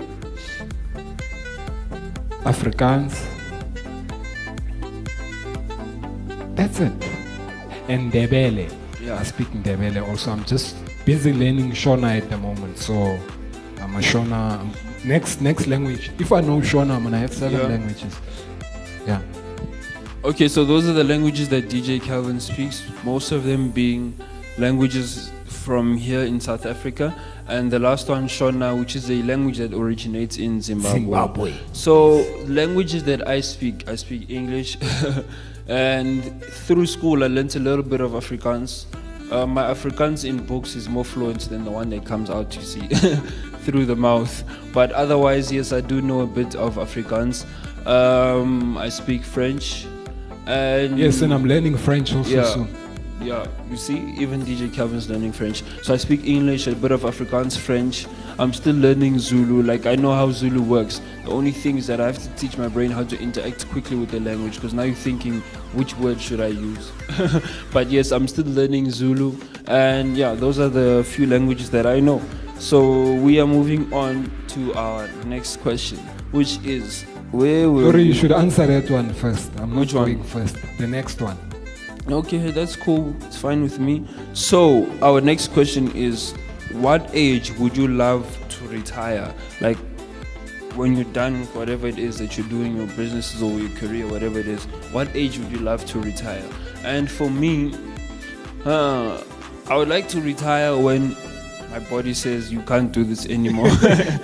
Afrikaans. 2.44 3.14
That's 6.54 6.80
it. 6.80 6.92
And 7.88 8.12
Ndebele. 8.12 8.70
Yeah. 9.02 9.18
I 9.20 9.24
speak 9.24 9.48
Ndebele 9.52 10.06
also. 10.08 10.32
I'm 10.32 10.44
just 10.44 10.76
busy 11.04 11.32
learning 11.32 11.72
Shona 11.72 12.16
at 12.18 12.28
the 12.30 12.36
moment. 12.36 12.76
So 12.78 12.94
I'm 13.80 13.94
a 13.96 14.00
Shona. 14.00 14.60
Next 15.04 15.40
next 15.40 15.66
language. 15.66 16.10
If 16.18 16.32
I 16.32 16.40
know 16.40 16.60
Shona, 16.60 16.96
I'm 16.96 17.04
gonna 17.04 17.18
have 17.18 17.32
seven 17.32 17.58
Yeah. 17.60 17.66
languages. 17.68 18.14
Okay, 20.24 20.48
so 20.48 20.64
those 20.64 20.88
are 20.88 20.92
the 20.92 21.04
languages 21.04 21.48
that 21.50 21.68
DJ 21.68 22.02
Calvin 22.02 22.40
speaks, 22.40 22.82
most 23.04 23.30
of 23.30 23.44
them 23.44 23.70
being 23.70 24.18
languages 24.58 25.30
from 25.44 25.96
here 25.96 26.22
in 26.22 26.40
South 26.40 26.66
Africa, 26.66 27.14
and 27.46 27.70
the 27.70 27.78
last 27.78 28.08
one, 28.08 28.26
Shona, 28.26 28.76
which 28.76 28.96
is 28.96 29.12
a 29.12 29.22
language 29.22 29.58
that 29.58 29.72
originates 29.72 30.36
in 30.36 30.60
Zimbabwe. 30.60 30.98
Zimbabwe. 30.98 31.54
So, 31.72 32.16
languages 32.46 33.04
that 33.04 33.28
I 33.28 33.40
speak, 33.40 33.88
I 33.88 33.94
speak 33.94 34.28
English, 34.28 34.76
and 35.68 36.42
through 36.42 36.86
school, 36.86 37.22
I 37.22 37.28
learned 37.28 37.54
a 37.54 37.60
little 37.60 37.84
bit 37.84 38.00
of 38.00 38.10
Afrikaans. 38.10 38.86
Uh, 39.30 39.46
my 39.46 39.62
Afrikaans 39.72 40.28
in 40.28 40.44
books 40.44 40.74
is 40.74 40.88
more 40.88 41.04
fluent 41.04 41.42
than 41.48 41.64
the 41.64 41.70
one 41.70 41.90
that 41.90 42.04
comes 42.04 42.28
out, 42.28 42.56
you 42.56 42.62
see, 42.62 42.80
through 43.60 43.86
the 43.86 43.96
mouth. 43.96 44.42
But 44.72 44.90
otherwise, 44.92 45.52
yes, 45.52 45.72
I 45.72 45.80
do 45.80 46.02
know 46.02 46.22
a 46.22 46.26
bit 46.26 46.56
of 46.56 46.74
Afrikaans. 46.74 47.46
Um, 47.86 48.76
I 48.76 48.88
speak 48.88 49.22
French. 49.22 49.86
And 50.48 50.98
Yes, 50.98 51.20
and 51.20 51.32
I'm 51.32 51.44
learning 51.44 51.76
French 51.76 52.14
also 52.14 52.30
yeah, 52.30 52.44
soon. 52.44 52.68
yeah. 53.20 53.46
You 53.70 53.76
see, 53.76 53.98
even 54.18 54.40
DJ 54.42 54.72
Calvin's 54.72 55.10
learning 55.10 55.32
French. 55.32 55.62
So 55.82 55.92
I 55.92 55.98
speak 55.98 56.24
English, 56.26 56.66
a 56.66 56.74
bit 56.74 56.90
of 56.90 57.02
Afrikaans, 57.02 57.58
French. 57.58 58.06
I'm 58.38 58.54
still 58.54 58.74
learning 58.74 59.18
Zulu. 59.18 59.62
Like 59.62 59.84
I 59.84 59.94
know 59.94 60.14
how 60.14 60.30
Zulu 60.30 60.62
works. 60.62 61.02
The 61.26 61.30
only 61.32 61.50
thing 61.52 61.76
is 61.76 61.86
that 61.88 62.00
I 62.00 62.06
have 62.06 62.18
to 62.18 62.28
teach 62.36 62.56
my 62.56 62.66
brain 62.68 62.90
how 62.90 63.04
to 63.04 63.20
interact 63.20 63.68
quickly 63.68 63.96
with 63.98 64.10
the 64.10 64.20
language 64.20 64.54
because 64.54 64.72
now 64.72 64.84
you're 64.84 64.94
thinking, 64.94 65.40
which 65.74 65.94
word 65.98 66.18
should 66.18 66.40
I 66.40 66.46
use? 66.48 66.90
but 67.72 67.90
yes, 67.90 68.10
I'm 68.10 68.26
still 68.26 68.46
learning 68.46 68.90
Zulu, 68.90 69.36
and 69.66 70.16
yeah, 70.16 70.32
those 70.34 70.58
are 70.58 70.70
the 70.70 71.04
few 71.06 71.26
languages 71.26 71.68
that 71.72 71.84
I 71.86 72.00
know. 72.00 72.22
So 72.58 73.14
we 73.16 73.38
are 73.38 73.46
moving 73.46 73.92
on 73.92 74.32
to 74.48 74.72
our 74.74 75.08
next 75.26 75.58
question, 75.60 75.98
which 76.32 76.58
is 76.64 77.04
Sorry, 77.32 78.02
you 78.02 78.14
should 78.14 78.32
answer 78.32 78.66
that 78.66 78.90
one 78.90 79.12
first. 79.12 79.50
I'm 79.58 79.70
not 79.70 79.80
Which 79.80 79.94
one? 79.94 80.04
going 80.12 80.24
first. 80.24 80.56
The 80.78 80.86
next 80.86 81.20
one. 81.20 81.36
Okay, 82.08 82.50
that's 82.50 82.74
cool. 82.74 83.14
It's 83.26 83.36
fine 83.36 83.62
with 83.62 83.78
me. 83.78 84.06
So, 84.32 84.90
our 85.02 85.20
next 85.20 85.48
question 85.48 85.90
is 85.94 86.32
what 86.72 87.08
age 87.12 87.52
would 87.58 87.76
you 87.76 87.88
love 87.88 88.24
to 88.48 88.68
retire? 88.68 89.34
Like 89.60 89.76
when 90.74 90.94
you're 90.94 91.12
done 91.12 91.40
with 91.40 91.54
whatever 91.54 91.86
it 91.86 91.98
is 91.98 92.18
that 92.18 92.38
you're 92.38 92.48
doing, 92.48 92.76
your 92.76 92.86
businesses 92.88 93.42
or 93.42 93.50
your 93.58 93.70
career, 93.76 94.06
whatever 94.06 94.38
it 94.38 94.46
is, 94.48 94.64
what 94.92 95.08
age 95.14 95.38
would 95.38 95.50
you 95.50 95.58
love 95.58 95.84
to 95.86 96.00
retire? 96.00 96.44
And 96.82 97.10
for 97.10 97.28
me, 97.30 97.74
uh, 98.64 99.22
I 99.68 99.76
would 99.76 99.88
like 99.88 100.08
to 100.10 100.20
retire 100.20 100.78
when 100.78 101.14
my 101.70 101.80
body 101.90 102.14
says 102.14 102.50
you 102.50 102.62
can't 102.62 102.90
do 102.90 103.04
this 103.04 103.26
anymore. 103.26 103.68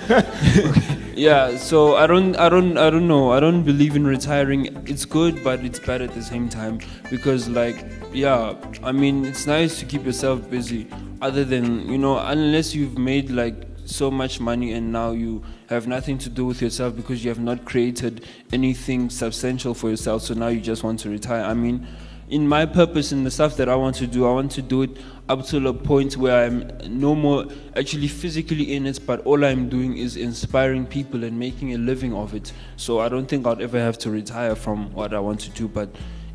yeah, 1.15 1.57
so 1.57 1.95
I 1.95 2.07
don't 2.07 2.35
I 2.35 2.49
don't 2.49 2.77
I 2.77 2.89
don't 2.89 3.07
know. 3.07 3.31
I 3.31 3.39
don't 3.39 3.63
believe 3.63 3.95
in 3.95 4.05
retiring. 4.05 4.83
It's 4.85 5.05
good 5.05 5.43
but 5.43 5.63
it's 5.63 5.79
bad 5.79 6.01
at 6.01 6.13
the 6.13 6.21
same 6.21 6.49
time 6.49 6.79
because 7.09 7.47
like 7.47 7.85
yeah, 8.13 8.55
I 8.83 8.91
mean 8.91 9.25
it's 9.25 9.47
nice 9.47 9.79
to 9.79 9.85
keep 9.85 10.05
yourself 10.05 10.49
busy 10.49 10.87
other 11.21 11.43
than, 11.43 11.89
you 11.89 11.97
know, 11.97 12.19
unless 12.19 12.75
you've 12.75 12.97
made 12.97 13.29
like 13.29 13.55
so 13.85 14.11
much 14.11 14.39
money 14.39 14.73
and 14.73 14.91
now 14.91 15.11
you 15.11 15.43
have 15.69 15.87
nothing 15.87 16.17
to 16.17 16.29
do 16.29 16.45
with 16.45 16.61
yourself 16.61 16.95
because 16.95 17.23
you 17.23 17.29
have 17.29 17.39
not 17.39 17.65
created 17.65 18.25
anything 18.51 19.09
substantial 19.09 19.73
for 19.73 19.89
yourself 19.89 20.23
so 20.23 20.33
now 20.33 20.47
you 20.47 20.59
just 20.59 20.83
want 20.83 20.99
to 20.99 21.09
retire. 21.09 21.43
I 21.43 21.53
mean, 21.53 21.87
in 22.29 22.47
my 22.47 22.65
purpose 22.65 23.11
in 23.11 23.23
the 23.23 23.31
stuff 23.31 23.55
that 23.57 23.69
I 23.69 23.75
want 23.75 23.95
to 23.97 24.07
do, 24.07 24.25
I 24.25 24.31
want 24.31 24.51
to 24.53 24.61
do 24.61 24.81
it 24.81 24.97
up 25.29 25.45
to 25.47 25.67
a 25.67 25.73
point 25.73 26.17
where 26.17 26.45
I'm 26.45 26.71
no 26.87 27.15
more 27.15 27.45
actually 27.75 28.07
physically 28.07 28.73
in 28.75 28.85
it, 28.85 28.99
but 29.05 29.25
all 29.25 29.43
I'm 29.43 29.69
doing 29.69 29.97
is 29.97 30.17
inspiring 30.17 30.85
people 30.85 31.23
and 31.23 31.37
making 31.37 31.73
a 31.73 31.77
living 31.77 32.13
of 32.13 32.33
it. 32.33 32.51
So 32.77 32.99
I 32.99 33.09
don't 33.09 33.27
think 33.27 33.45
I'd 33.45 33.61
ever 33.61 33.79
have 33.79 33.97
to 33.99 34.09
retire 34.09 34.55
from 34.55 34.91
what 34.93 35.13
I 35.13 35.19
want 35.19 35.39
to 35.41 35.49
do. 35.51 35.67
But 35.67 35.89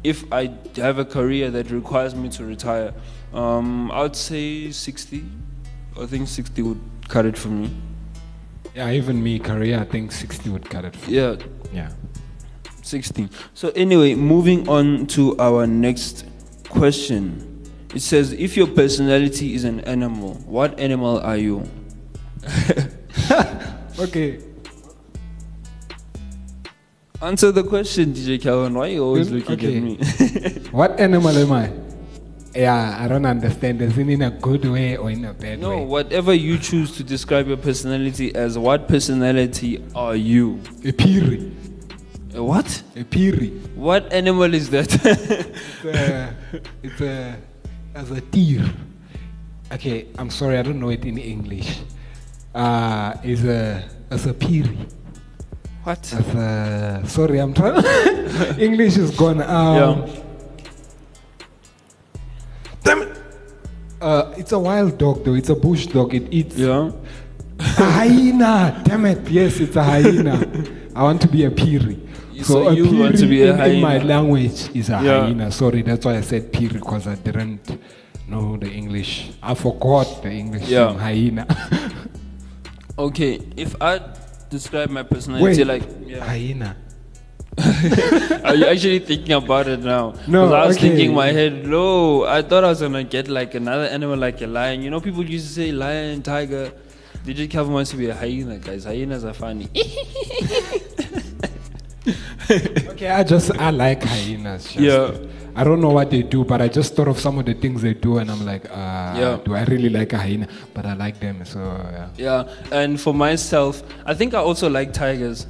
if 0.05 0.25
I 0.33 0.55
have 0.77 0.99
a 0.99 1.05
career 1.05 1.51
that 1.51 1.71
requires 1.71 2.15
me 2.15 2.29
to 2.31 2.45
retire, 2.45 2.95
um, 3.33 3.91
I'd 3.93 4.17
say 4.17 4.71
60. 4.71 5.25
I 6.01 6.07
think 6.07 6.29
60 6.29 6.63
would 6.63 6.81
cut 7.09 7.27
it 7.27 7.37
for 7.37 7.49
me. 7.49 7.71
Yeah, 8.75 8.91
even 8.91 9.21
me, 9.23 9.41
career, 9.41 9.81
I 9.81 9.85
think 9.85 10.13
60 10.13 10.51
would 10.51 10.71
cut 10.71 10.85
it. 10.85 10.95
For. 10.95 11.11
Yeah, 11.11 11.37
Yeah. 11.73 11.91
16. 12.83 13.31
So, 13.55 13.71
anyway, 13.75 14.15
moving 14.15 14.69
on 14.69 15.07
to 15.09 15.37
our 15.39 15.67
next 15.67 16.25
question. 16.69 17.47
It 17.95 18.01
says, 18.03 18.33
if 18.33 18.57
your 18.57 18.69
personality 18.69 19.55
is 19.55 19.65
an 19.65 19.81
animal, 19.81 20.35
what 20.47 20.79
animal 20.79 21.21
are 21.21 21.37
you? 21.37 21.69
Okay. 23.99 24.41
Answer 27.21 27.53
the 27.53 27.63
question, 27.65 28.15
DJ 28.15 28.41
Calvin. 28.41 28.73
Why 28.73 28.87
are 28.89 28.93
you 28.93 29.05
always 29.05 29.29
Mm, 29.29 29.47
looking 29.47 29.53
okay. 29.53 29.77
at 29.77 29.83
me? 29.83 30.69
What 30.73 30.99
animal 30.99 31.37
am 31.37 31.53
I? 31.53 31.71
Yeah, 32.55 32.97
I 32.99 33.07
don't 33.09 33.27
understand. 33.27 33.83
Is 33.83 33.97
it 33.99 34.09
in 34.09 34.23
a 34.23 34.31
good 34.31 34.65
way 34.65 34.97
or 34.97 35.11
in 35.11 35.25
a 35.27 35.35
bad 35.35 35.61
no, 35.61 35.69
way? 35.71 35.77
No, 35.77 35.83
whatever 35.83 36.33
you 36.33 36.57
choose 36.59 36.97
to 36.97 37.05
describe 37.05 37.47
your 37.47 37.59
personality 37.59 38.35
as, 38.35 38.57
what 38.57 38.89
personality 38.89 39.85
are 39.95 40.17
you? 40.17 40.61
A 40.85 40.93
piri. 40.93 41.53
A 42.35 42.43
what? 42.43 42.83
A 42.97 43.05
piri. 43.05 43.49
What 43.75 44.13
animal 44.13 44.55
is 44.55 44.71
that? 44.71 44.93
It's 45.05 45.85
a, 45.85 46.35
it's 46.83 47.01
a, 47.01 47.37
as 47.95 48.11
a 48.11 48.21
deer. 48.21 48.65
Okay, 49.73 50.07
I'm 50.19 50.31
sorry, 50.31 50.59
I 50.59 50.63
don't 50.63 50.79
know 50.81 50.91
it 50.91 51.05
in 51.05 51.19
English. 51.19 51.81
Uh, 52.55 53.15
is 53.25 53.45
a, 53.45 53.89
as 54.11 54.27
a 54.27 54.35
piri. 54.35 54.79
what? 55.85 55.99
As 56.13 56.35
a, 56.35 57.03
sorry, 57.07 57.39
I'm 57.41 57.53
trying. 57.55 57.85
English 58.59 58.97
is 58.97 59.11
gone. 59.17 59.43
Um, 59.43 59.77
Yeah. 60.07 60.17
Damn 62.83 63.03
it. 63.03 63.17
Uh, 64.01 64.35
it's 64.39 64.53
a 64.53 64.59
wild 64.59 64.97
dog 64.99 65.25
though. 65.25 65.35
It's 65.35 65.51
a 65.51 65.55
bush 65.55 65.87
dog. 65.87 66.15
It 66.15 66.33
eats. 66.33 66.57
Yeah. 66.57 66.91
A 67.59 67.63
hyena. 67.85 68.81
Damn 68.85 69.05
it. 69.07 69.29
Yes, 69.29 69.61
it's 69.61 69.77
a 69.77 69.83
hyena. 69.85 70.41
I 70.97 71.03
want 71.03 71.21
to 71.23 71.29
be 71.29 71.45
a 71.45 71.51
piri. 71.51 71.99
So 72.43 72.69
a 72.69 72.75
you 72.75 72.91
want 72.99 73.19
to 73.19 73.27
be 73.27 73.43
a 73.43 73.55
in, 73.55 73.73
in 73.77 73.81
my 73.81 73.99
language 73.99 74.71
is 74.75 74.89
a 74.89 74.93
Yeah. 75.03 75.25
hyena. 75.27 75.51
Sorry, 75.53 75.83
that's 75.83 76.05
why 76.05 76.17
I 76.17 76.21
said 76.23 76.53
piri 76.53 76.75
because 76.75 77.07
I 77.07 77.15
didn't 77.17 77.79
know 78.29 78.57
the 78.57 78.71
English. 78.71 79.31
I 79.43 79.55
forgot 79.55 80.23
the 80.23 80.31
English 80.31 80.69
Yeah. 80.69 80.93
hyena. 80.95 81.47
Okay, 82.99 83.41
if 83.57 83.75
I 83.81 83.99
describe 84.51 84.91
my 84.91 85.03
personality 85.03 85.65
Wait, 85.65 85.67
like. 85.67 85.83
Yeah. 86.07 86.23
hyena. 86.25 86.77
Are 88.45 88.55
you 88.55 88.67
actually 88.67 88.99
thinking 89.01 89.33
about 89.33 89.69
it 89.69 89.81
now? 89.81 90.13
No, 90.29 90.53
I 90.53 90.67
was 90.67 90.77
okay. 90.77 90.89
thinking 90.89 91.11
in 91.11 91.15
my 91.17 91.33
head, 91.33 91.67
no, 91.67 92.25
I 92.25 92.43
thought 92.43 92.63
I 92.65 92.69
was 92.69 92.81
gonna 92.81 93.03
get 93.05 93.29
like 93.29 93.55
another 93.55 93.85
animal 93.85 94.19
like 94.19 94.41
a 94.43 94.47
lion. 94.47 94.83
You 94.83 94.91
know, 94.91 95.01
people 95.01 95.25
used 95.25 95.49
to 95.49 95.53
say 95.55 95.73
lion, 95.73 96.23
tiger. 96.23 96.73
DJ 97.25 97.51
Calvin 97.51 97.73
wants 97.73 97.91
to 97.91 97.97
be 97.97 98.09
a 98.09 98.15
hyena, 98.15 98.57
guys. 98.59 98.85
Hyenas 98.85 99.25
are 99.25 99.35
funny. 99.35 99.69
Okay, 102.91 103.09
I 103.09 103.23
just 103.25 103.51
I 103.59 103.71
like 103.71 104.03
hyenas. 104.03 104.65
just- 104.65 104.79
Yeah. 104.79 105.11
I 105.57 105.65
don't 105.65 105.81
know 105.81 105.91
what 105.91 106.11
they 106.11 106.23
do, 106.23 106.45
but 106.45 106.63
I 106.63 106.69
just 106.69 106.95
thought 106.95 107.09
of 107.09 107.19
some 107.19 107.39
of 107.39 107.45
the 107.45 107.55
things 107.55 107.83
they 107.83 107.93
do, 107.93 108.19
and 108.19 108.31
I'm 108.31 108.47
like, 108.47 108.67
uh, 108.71 109.15
Yeah. 109.19 109.39
do 109.45 109.55
I 109.55 109.65
really 109.65 109.89
like 109.89 110.13
a 110.13 110.19
hyena? 110.19 110.47
But 110.75 110.87
I 110.87 110.95
like 110.95 111.19
them, 111.19 111.45
so 111.45 111.59
yeah. 111.59 112.09
Yeah, 112.17 112.45
and 112.71 113.01
for 113.01 113.13
myself, 113.13 113.83
I 114.07 114.15
think 114.15 114.33
I 114.33 114.39
also 114.39 114.71
like 114.71 114.93
tigers. 114.93 115.47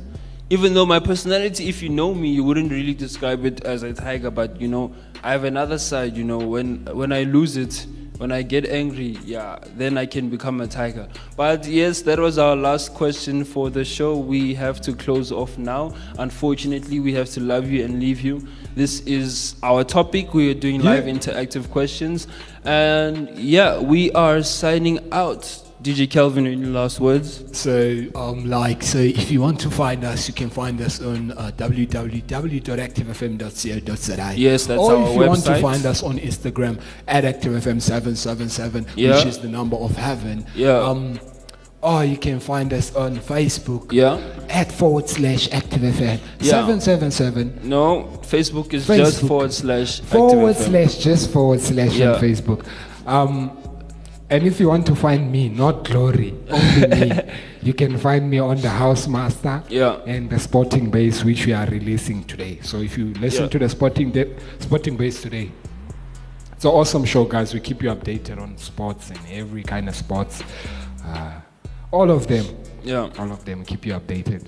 Even 0.48 0.72
though 0.74 0.86
my 0.86 1.00
personality, 1.00 1.68
if 1.68 1.82
you 1.82 1.90
know 1.90 2.14
me, 2.14 2.30
you 2.30 2.42
wouldn't 2.42 2.72
really 2.72 2.94
describe 2.94 3.44
it 3.44 3.62
as 3.64 3.82
a 3.82 3.92
tiger, 3.92 4.30
but 4.30 4.58
you 4.60 4.68
know, 4.68 4.90
I 5.22 5.32
have 5.32 5.44
another 5.44 5.78
side. 5.78 6.16
You 6.16 6.24
know, 6.24 6.38
when 6.38 6.86
when 6.92 7.12
I 7.12 7.22
lose 7.24 7.56
it, 7.58 7.86
when 8.20 8.32
I 8.32 8.42
get 8.42 8.66
angry, 8.66 9.16
yeah, 9.24 9.58
then 9.76 9.96
I 9.96 10.04
can 10.04 10.28
become 10.28 10.60
a 10.60 10.66
tiger. 10.66 11.08
But 11.38 11.66
yes, 11.66 12.02
that 12.02 12.18
was 12.18 12.36
our 12.36 12.54
last 12.54 12.92
question 12.92 13.44
for 13.44 13.70
the 13.70 13.82
show. 13.82 14.18
We 14.18 14.52
have 14.56 14.82
to 14.82 14.92
close 14.92 15.32
off 15.32 15.56
now. 15.56 15.94
Unfortunately, 16.18 17.00
we 17.00 17.14
have 17.14 17.30
to 17.30 17.40
love 17.40 17.70
you 17.70 17.82
and 17.82 17.98
leave 17.98 18.20
you. 18.20 18.46
This 18.74 19.00
is 19.06 19.54
our 19.62 19.84
topic. 19.84 20.34
We 20.34 20.50
are 20.50 20.54
doing 20.54 20.82
live 20.82 21.04
interactive 21.04 21.70
questions, 21.70 22.26
and 22.64 23.30
yeah, 23.38 23.80
we 23.80 24.12
are 24.12 24.42
signing 24.42 24.98
out. 25.12 25.69
DJ 25.82 26.10
Kelvin, 26.10 26.46
any 26.46 26.66
last 26.66 27.00
words? 27.00 27.42
So, 27.58 28.04
um, 28.14 28.44
like, 28.50 28.82
so 28.82 28.98
if 28.98 29.30
you 29.30 29.40
want 29.40 29.58
to 29.60 29.70
find 29.70 30.04
us, 30.04 30.28
you 30.28 30.34
can 30.34 30.50
find 30.50 30.78
us 30.82 31.00
on 31.00 31.30
uh, 31.32 31.50
www.activefm.co.za. 31.56 34.34
Yes, 34.36 34.66
that's 34.66 34.78
or 34.80 34.94
our 34.96 35.08
if 35.08 35.14
you 35.14 35.20
want 35.26 35.44
to 35.44 35.58
find 35.60 35.86
us 35.86 36.02
on 36.02 36.18
Instagram 36.18 36.78
at 37.08 37.24
activefm777, 37.24 38.88
Yeah. 38.96 39.16
which 39.16 39.24
is 39.26 39.38
the 39.38 39.48
number 39.48 39.76
of 39.76 39.96
heaven. 39.96 40.44
Yeah. 40.54 40.76
Um, 40.78 41.18
or 41.82 42.04
you 42.04 42.18
can 42.18 42.40
find 42.40 42.74
us 42.74 42.94
on 42.94 43.16
Facebook 43.16 43.90
Yeah. 43.90 44.20
at 44.50 44.70
forward 44.70 45.08
slash 45.08 45.48
activefm 45.48 46.18
Yeah. 46.40 46.50
777 46.50 47.60
No, 47.64 48.20
Facebook 48.20 48.74
is 48.74 48.86
just 48.86 49.22
forward 49.26 49.50
slash 49.50 50.00
forward 50.02 50.56
slash 50.56 50.96
just 50.98 51.30
forward 51.30 51.62
slash 51.62 51.94
Yeah. 51.96 52.16
on 52.16 52.20
Facebook. 52.20 52.66
Um, 53.06 53.52
and 54.30 54.46
if 54.46 54.60
you 54.60 54.68
want 54.68 54.86
to 54.86 54.94
find 54.94 55.30
me, 55.32 55.48
not 55.48 55.84
Glory, 55.84 56.34
only 56.48 56.86
me, 56.88 57.20
you 57.62 57.74
can 57.74 57.98
find 57.98 58.30
me 58.30 58.38
on 58.38 58.56
the 58.60 58.68
House 58.70 59.08
Master 59.08 59.62
Yeah. 59.68 59.96
and 60.06 60.30
the 60.30 60.38
Sporting 60.38 60.90
Base, 60.90 61.24
which 61.24 61.46
we 61.46 61.52
are 61.52 61.66
releasing 61.66 62.24
today. 62.24 62.60
So 62.62 62.78
if 62.78 62.96
you 62.96 63.12
listen 63.14 63.44
Yeah. 63.44 63.48
to 63.50 63.58
the 63.58 63.68
Sporting 63.68 64.10
de- 64.12 64.34
Sporting 64.60 64.96
Base 64.96 65.20
today, 65.22 65.50
it's 66.52 66.64
an 66.64 66.70
awesome 66.70 67.04
show, 67.04 67.24
guys. 67.24 67.52
We 67.54 67.60
keep 67.60 67.82
you 67.82 67.90
updated 67.90 68.40
on 68.40 68.56
sports 68.56 69.10
and 69.10 69.18
every 69.30 69.62
kind 69.62 69.88
of 69.88 69.96
sports. 69.96 70.42
Uh, 71.04 71.32
all 71.90 72.10
of 72.10 72.26
them. 72.28 72.44
Yeah. 72.84 73.10
All 73.18 73.32
of 73.32 73.44
them 73.44 73.64
keep 73.64 73.84
you 73.84 73.94
updated. 73.94 74.46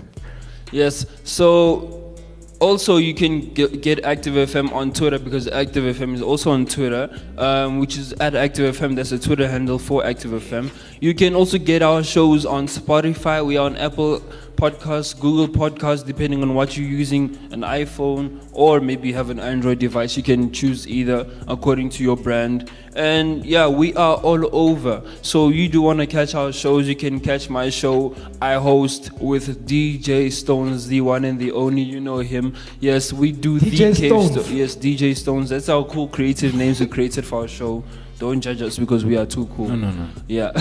Yes. 0.71 1.07
So 1.25 2.02
also 2.63 2.97
you 2.97 3.13
can 3.13 3.53
get, 3.55 3.83
get 3.83 4.05
Active 4.05 4.35
FM 4.35 4.73
on 4.73 4.93
Twitter 4.93 5.19
because 5.19 5.49
Active 5.49 5.97
FM 5.97 6.15
is 6.15 6.23
also 6.23 6.53
on 6.53 6.65
Twitter, 6.65 7.11
um, 7.37 7.81
which 7.81 7.99
is 7.99 8.13
at 8.15 8.37
Active 8.37 8.77
FM. 8.77 8.95
That's 8.95 9.11
a 9.11 9.19
Twitter 9.19 9.49
handle 9.49 9.81
for 9.81 10.07
Active 10.07 10.31
FM. 10.31 10.71
You 11.01 11.13
can 11.13 11.35
also 11.35 11.59
get 11.59 11.83
our 11.83 12.05
shows 12.05 12.47
on 12.47 12.69
Spotify. 12.69 13.45
We 13.45 13.57
are 13.57 13.67
on 13.67 13.77
Apple 13.77 14.23
Podcasts, 14.63 15.19
Google 15.19 15.49
Podcasts, 15.49 16.07
depending 16.07 16.41
on 16.41 16.55
what 16.55 16.77
you're 16.77 16.87
using, 16.87 17.37
an 17.51 17.63
iPhone 17.63 18.41
or 18.53 18.81
maybe 18.81 19.09
you 19.09 19.15
have 19.15 19.29
an 19.29 19.41
Android 19.41 19.81
device. 19.81 20.17
You 20.17 20.23
can 20.23 20.53
choose 20.53 20.87
either 20.87 21.27
according 21.49 21.91
to 21.91 22.05
your 22.05 22.17
brand. 22.17 22.71
And 22.95 23.45
yeah, 23.45 23.67
we 23.67 23.93
are 23.97 24.19
all 24.19 24.49
over. 24.55 25.03
So 25.23 25.49
you 25.49 25.69
do 25.69 25.83
want 25.83 25.99
to 25.99 26.07
catch 26.07 26.37
our 26.37 26.53
shows, 26.53 26.87
you 26.87 26.95
can 26.95 27.19
catch 27.19 27.51
my 27.51 27.71
show. 27.71 28.15
I 28.41 28.55
host 28.55 29.11
with 29.15 29.67
DJ 29.67 30.31
Stones, 30.31 30.87
the 30.87 31.01
one 31.01 31.25
and 31.25 31.41
the 31.41 31.51
only. 31.51 31.83
You 31.83 31.99
know 31.99 32.19
him. 32.19 32.55
Yes, 32.79 33.13
we 33.13 33.33
do 33.33 33.59
DJ 33.59 33.97
the 33.97 34.07
Stones. 34.07 34.31
Sto- 34.31 34.55
yes, 34.55 34.77
DJ 34.77 35.17
Stones. 35.17 35.51
That's 35.51 35.69
our 35.71 35.85
cool 35.85 36.07
creative 36.07 36.55
names 36.55 36.79
we 36.79 36.87
created 36.87 37.27
for 37.27 37.41
our 37.41 37.49
show. 37.49 37.83
Don't 38.23 38.41
judge 38.41 38.63
us 38.63 38.79
because 38.79 39.05
we 39.05 39.17
are 39.17 39.27
too 39.27 39.47
cool. 39.57 39.67
No, 39.67 39.75
no, 39.75 39.91
no. 39.91 40.09
Yeah. 40.29 40.53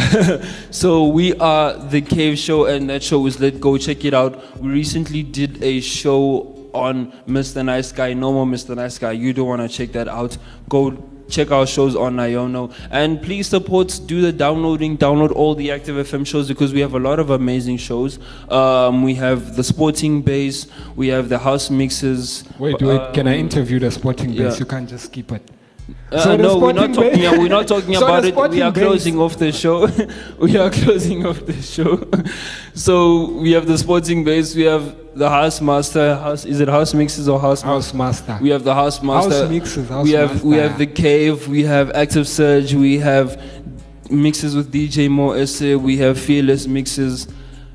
so 0.71 1.06
we 1.06 1.36
are 1.36 1.78
the 1.78 2.02
Cave 2.02 2.39
Show, 2.39 2.65
and 2.65 2.89
that 2.89 3.04
show 3.04 3.24
is 3.28 3.39
Let 3.39 3.62
Go. 3.62 3.78
Check 3.78 4.04
it 4.04 4.15
out. 4.15 4.60
We 4.60 4.71
recently 4.71 5.21
did 5.21 5.62
a 5.62 5.80
show 5.80 6.71
on 6.74 7.12
Mr. 7.28 7.63
Nice 7.63 7.91
Guy. 7.91 8.15
No 8.15 8.34
more 8.34 8.47
Mr. 8.47 8.76
Nice 8.76 8.97
Guy. 8.97 9.12
You 9.12 9.32
don't 9.32 9.47
want 9.47 9.62
to 9.62 9.69
check 9.69 9.91
that 9.91 10.08
out. 10.08 10.39
Go 10.69 11.08
check 11.30 11.52
our 11.52 11.67
shows 11.67 11.95
on 11.95 12.15
Iono. 12.15 12.74
And 12.89 13.21
please 13.21 13.45
support, 13.45 14.00
do 14.08 14.21
the 14.21 14.32
downloading, 14.32 14.97
download 14.97 15.32
all 15.32 15.54
the 15.54 15.69
Active 15.69 15.97
FM 16.08 16.26
shows 16.26 16.47
because 16.47 16.74
we 16.74 16.80
have 16.80 16.95
a 16.95 17.00
lot 17.00 17.19
of 17.19 17.30
amazing 17.30 17.78
shows. 17.78 18.17
Um, 18.50 19.04
we 19.04 19.13
have 19.15 19.56
the 19.56 19.63
Sporting 19.63 20.24
Base, 20.24 20.65
we 20.95 21.10
have 21.10 21.30
the 21.30 21.38
House 21.38 21.69
Mixes. 21.69 22.43
Wait, 22.58 22.82
wait. 22.82 22.97
uh, 22.97 23.12
can 23.12 23.28
I 23.28 23.38
interview 23.38 23.78
the 23.78 23.91
Sporting 23.91 24.32
Base? 24.32 24.39
yeah. 24.39 24.58
You 24.58 24.65
can't 24.65 24.89
just 24.89 25.13
keep 25.13 25.32
it. 25.32 25.47
Uh, 26.12 26.20
So 26.24 26.36
no, 26.36 26.58
we're 26.58 26.74
not 26.74 26.94
talking. 26.94 27.12
Base- 27.22 27.38
we're 27.38 27.48
not 27.48 27.67
talking 27.67 27.96
So 28.02 28.06
about 28.06 28.26
it. 28.26 28.36
We 28.36 28.62
are 28.62 28.72
Base- 28.72 28.84
closing 28.84 29.17
off 29.20 29.38
the 29.38 29.52
show. 29.52 29.88
we 30.39 30.58
are 30.58 30.70
closing 30.70 31.26
off 31.26 31.46
the 31.46 31.62
show. 31.62 32.06
so 32.74 33.32
we 33.39 33.52
have 33.54 33.65
the 33.65 33.78
sporting 33.78 34.24
base. 34.24 34.56
We 34.56 34.63
have 34.63 34.96
the 35.15 35.30
house 35.30 35.62
master. 35.62 36.15
House 36.15 36.46
is 36.46 36.60
it 36.60 36.67
house 36.67 36.94
mixes 36.94 37.28
or 37.30 37.39
house? 37.39 37.62
House 37.62 37.94
Master. 37.94 38.38
We 38.41 38.50
have 38.50 38.63
the 38.63 38.74
house 38.76 39.02
master. 39.02 39.32
House 39.41 39.50
mixes, 39.50 39.89
house 39.89 40.06
we 40.06 40.12
have 40.12 40.44
we 40.44 40.58
have 40.58 40.78
the 40.78 40.88
cave. 40.88 41.48
We 41.48 41.63
have 41.63 41.91
active 41.91 42.28
surge. 42.28 42.74
We 42.74 42.98
have 43.00 43.41
mixes 44.10 44.56
with 44.56 44.72
DJ 44.72 45.10
Mo 45.10 45.32
Esse. 45.32 45.76
We 45.76 45.98
have 45.98 46.20
fearless 46.20 46.67
mixes. 46.67 47.28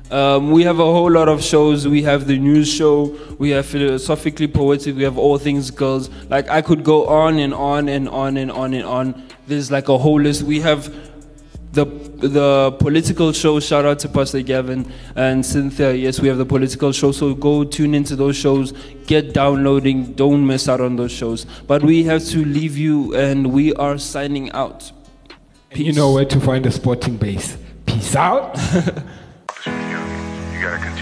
Um, 0.09 0.51
we 0.51 0.63
have 0.63 0.79
a 0.79 0.85
whole 0.85 1.11
lot 1.11 1.27
of 1.27 1.43
shows. 1.43 1.87
We 1.87 2.03
have 2.03 2.27
the 2.27 2.37
news 2.37 2.71
show. 2.71 3.17
We 3.39 3.49
have 3.51 3.65
philosophically 3.65 4.47
poetic. 4.47 4.95
We 4.95 5.03
have 5.03 5.17
all 5.17 5.37
things 5.37 5.69
girls. 5.69 6.09
Like 6.29 6.49
I 6.49 6.61
could 6.61 6.83
go 6.83 7.07
on 7.07 7.39
and 7.39 7.53
on 7.53 7.89
and 7.89 8.07
on 8.07 8.37
and 8.37 8.51
on 8.51 8.73
and 8.73 8.85
on. 8.85 9.23
There's 9.47 9.69
like 9.69 9.89
a 9.89 9.97
whole 9.97 10.21
list. 10.21 10.43
We 10.43 10.61
have 10.61 10.93
the 11.73 11.85
the 11.85 12.71
political 12.79 13.33
show. 13.33 13.59
Shout 13.59 13.85
out 13.85 13.99
to 13.99 14.09
Pastor 14.09 14.41
Gavin 14.41 14.91
and 15.15 15.45
Cynthia. 15.45 15.93
Yes, 15.93 16.19
we 16.19 16.29
have 16.29 16.37
the 16.37 16.45
political 16.45 16.93
show. 16.93 17.11
So 17.11 17.33
go 17.33 17.65
tune 17.65 17.93
into 17.93 18.15
those 18.15 18.37
shows. 18.37 18.71
Get 19.07 19.33
downloading. 19.33 20.13
Don't 20.13 20.45
miss 20.47 20.69
out 20.69 20.79
on 20.79 20.95
those 20.95 21.11
shows. 21.11 21.45
But 21.67 21.83
we 21.83 22.03
have 22.03 22.23
to 22.25 22.45
leave 22.45 22.77
you, 22.77 23.13
and 23.15 23.51
we 23.51 23.73
are 23.73 23.97
signing 23.97 24.51
out. 24.53 24.91
You 25.73 25.91
know 25.91 26.13
where 26.13 26.25
to 26.25 26.39
find 26.39 26.63
the 26.63 26.71
Sporting 26.71 27.17
Base. 27.17 27.57
Peace 27.85 28.15
out. 28.15 28.57
gotta 30.75 30.96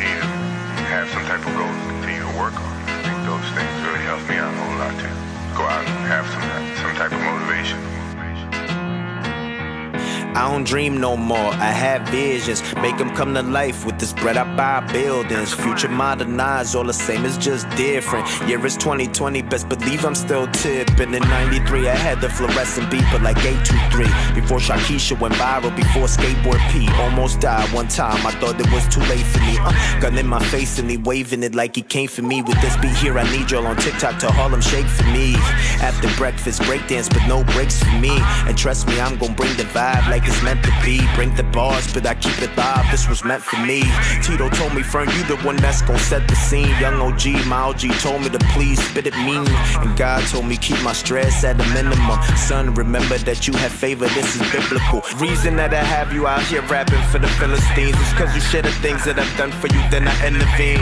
I 10.46 10.52
don't 10.52 10.64
dream 10.64 11.02
no 11.02 11.18
more. 11.18 11.52
I 11.54 11.72
have 11.72 12.08
visions, 12.10 12.62
make 12.76 13.00
them 13.00 13.10
come 13.16 13.34
to 13.34 13.42
life 13.42 13.84
with 13.84 13.98
this 13.98 14.14
bread 14.14 14.38
I 14.38 14.44
buy 14.56 14.80
buildings. 14.94 15.52
Future 15.52 15.90
modernized, 15.90 16.76
all 16.76 16.84
the 16.84 16.94
same, 16.94 17.26
it's 17.26 17.36
just 17.36 17.68
different. 17.72 18.28
Year 18.48 18.64
is 18.64 18.78
2020, 18.78 19.42
best 19.42 19.68
believe 19.68 20.06
I'm 20.06 20.14
still 20.14 20.46
tipping. 20.52 21.16
In 21.16 21.24
93, 21.24 21.90
I 21.90 21.96
had 21.96 22.22
the 22.22 22.30
fluorescent 22.30 22.92
beeper 22.92 23.20
like 23.24 23.38
823. 23.38 24.40
Before 24.40 24.60
Shakisha 24.60 25.20
went 25.20 25.34
viral, 25.34 25.76
before 25.76 26.04
skateboard 26.04 26.62
P. 26.72 26.88
Almost 27.02 27.40
died 27.40 27.68
one 27.74 27.88
time, 27.88 28.24
I 28.28 28.30
thought 28.40 28.60
it 28.60 28.72
was 28.72 28.88
too 28.88 29.02
late 29.10 29.26
for 29.26 29.40
me. 29.40 29.58
Uh, 29.60 30.00
gun 30.00 30.16
in 30.16 30.28
my 30.28 30.44
face 30.50 30.78
and 30.78 30.88
he 30.88 30.98
waving 30.98 31.42
it 31.42 31.56
like 31.56 31.76
he 31.76 31.82
came 31.82 32.08
for 32.08 32.22
me. 32.22 32.44
With 32.44 32.62
this 32.62 32.78
beat 32.78 32.96
here, 32.98 33.18
I 33.18 33.24
need 33.36 33.50
y'all 33.50 33.66
on 33.66 33.78
TikTok 33.78 34.20
to 34.20 34.32
Harlem 34.32 34.62
Shake 34.62 34.86
for 34.86 35.06
me. 35.06 35.34
After 35.82 36.08
breakfast, 36.18 36.62
breakdance, 36.62 37.10
but 37.10 37.26
no 37.28 37.44
breaks 37.56 37.82
for 37.82 37.98
me. 37.98 38.16
And 38.46 38.56
trust 38.56 38.86
me, 38.88 39.02
I'm 39.02 39.18
gonna 39.18 39.34
bring 39.34 39.58
the 39.58 39.64
vibe 39.64 40.08
like 40.12 40.22
it's 40.28 40.35
meant 40.44 40.64
to 40.64 40.72
be. 40.84 41.02
Bring 41.16 41.34
the 41.36 41.44
bars, 41.44 41.92
but 41.94 42.06
I 42.06 42.16
keep 42.16 42.42
it 42.42 42.56
live. 42.58 42.90
This 42.92 43.08
was 43.08 43.24
meant 43.24 43.44
for 43.44 43.58
me. 43.66 43.84
Tito 44.24 44.50
told 44.50 44.74
me, 44.74 44.84
Fern, 44.84 45.10
you 45.10 45.24
the 45.24 45.38
one 45.38 45.56
that's 45.58 45.82
gonna 45.82 46.00
set 46.00 46.28
the 46.28 46.36
scene. 46.36 46.70
Young 46.80 46.96
OG, 47.02 47.46
my 47.48 47.62
OG 47.70 47.84
told 48.00 48.22
me 48.22 48.30
to 48.30 48.40
please 48.54 48.80
spit 48.90 49.08
it 49.08 49.18
mean. 49.18 49.48
And 49.82 49.98
God 49.98 50.26
told 50.28 50.46
me 50.46 50.58
keep 50.58 50.82
my 50.84 50.94
stress 50.94 51.44
at 51.44 51.60
a 51.60 51.68
minimum. 51.74 52.22
Son, 52.36 52.74
remember 52.74 53.18
that 53.20 53.48
you 53.48 53.54
have 53.54 53.72
favor. 53.72 54.08
This 54.10 54.36
is 54.36 54.42
biblical. 54.52 55.02
Reason 55.18 55.56
that 55.58 55.74
I 55.74 55.84
have 55.84 56.14
you 56.14 56.28
out 56.28 56.44
here 56.44 56.62
rapping 56.64 57.02
for 57.12 57.20
the 57.20 57.28
Philistines 57.40 57.98
is 57.98 58.14
cause 58.14 58.34
you 58.36 58.42
share 58.42 58.62
the 58.62 58.72
things 58.84 59.06
that 59.06 59.20
I've 59.20 59.38
done 59.38 59.52
for 59.52 59.68
you, 59.68 59.82
then 59.90 60.08
I 60.08 60.16
intervene. 60.28 60.82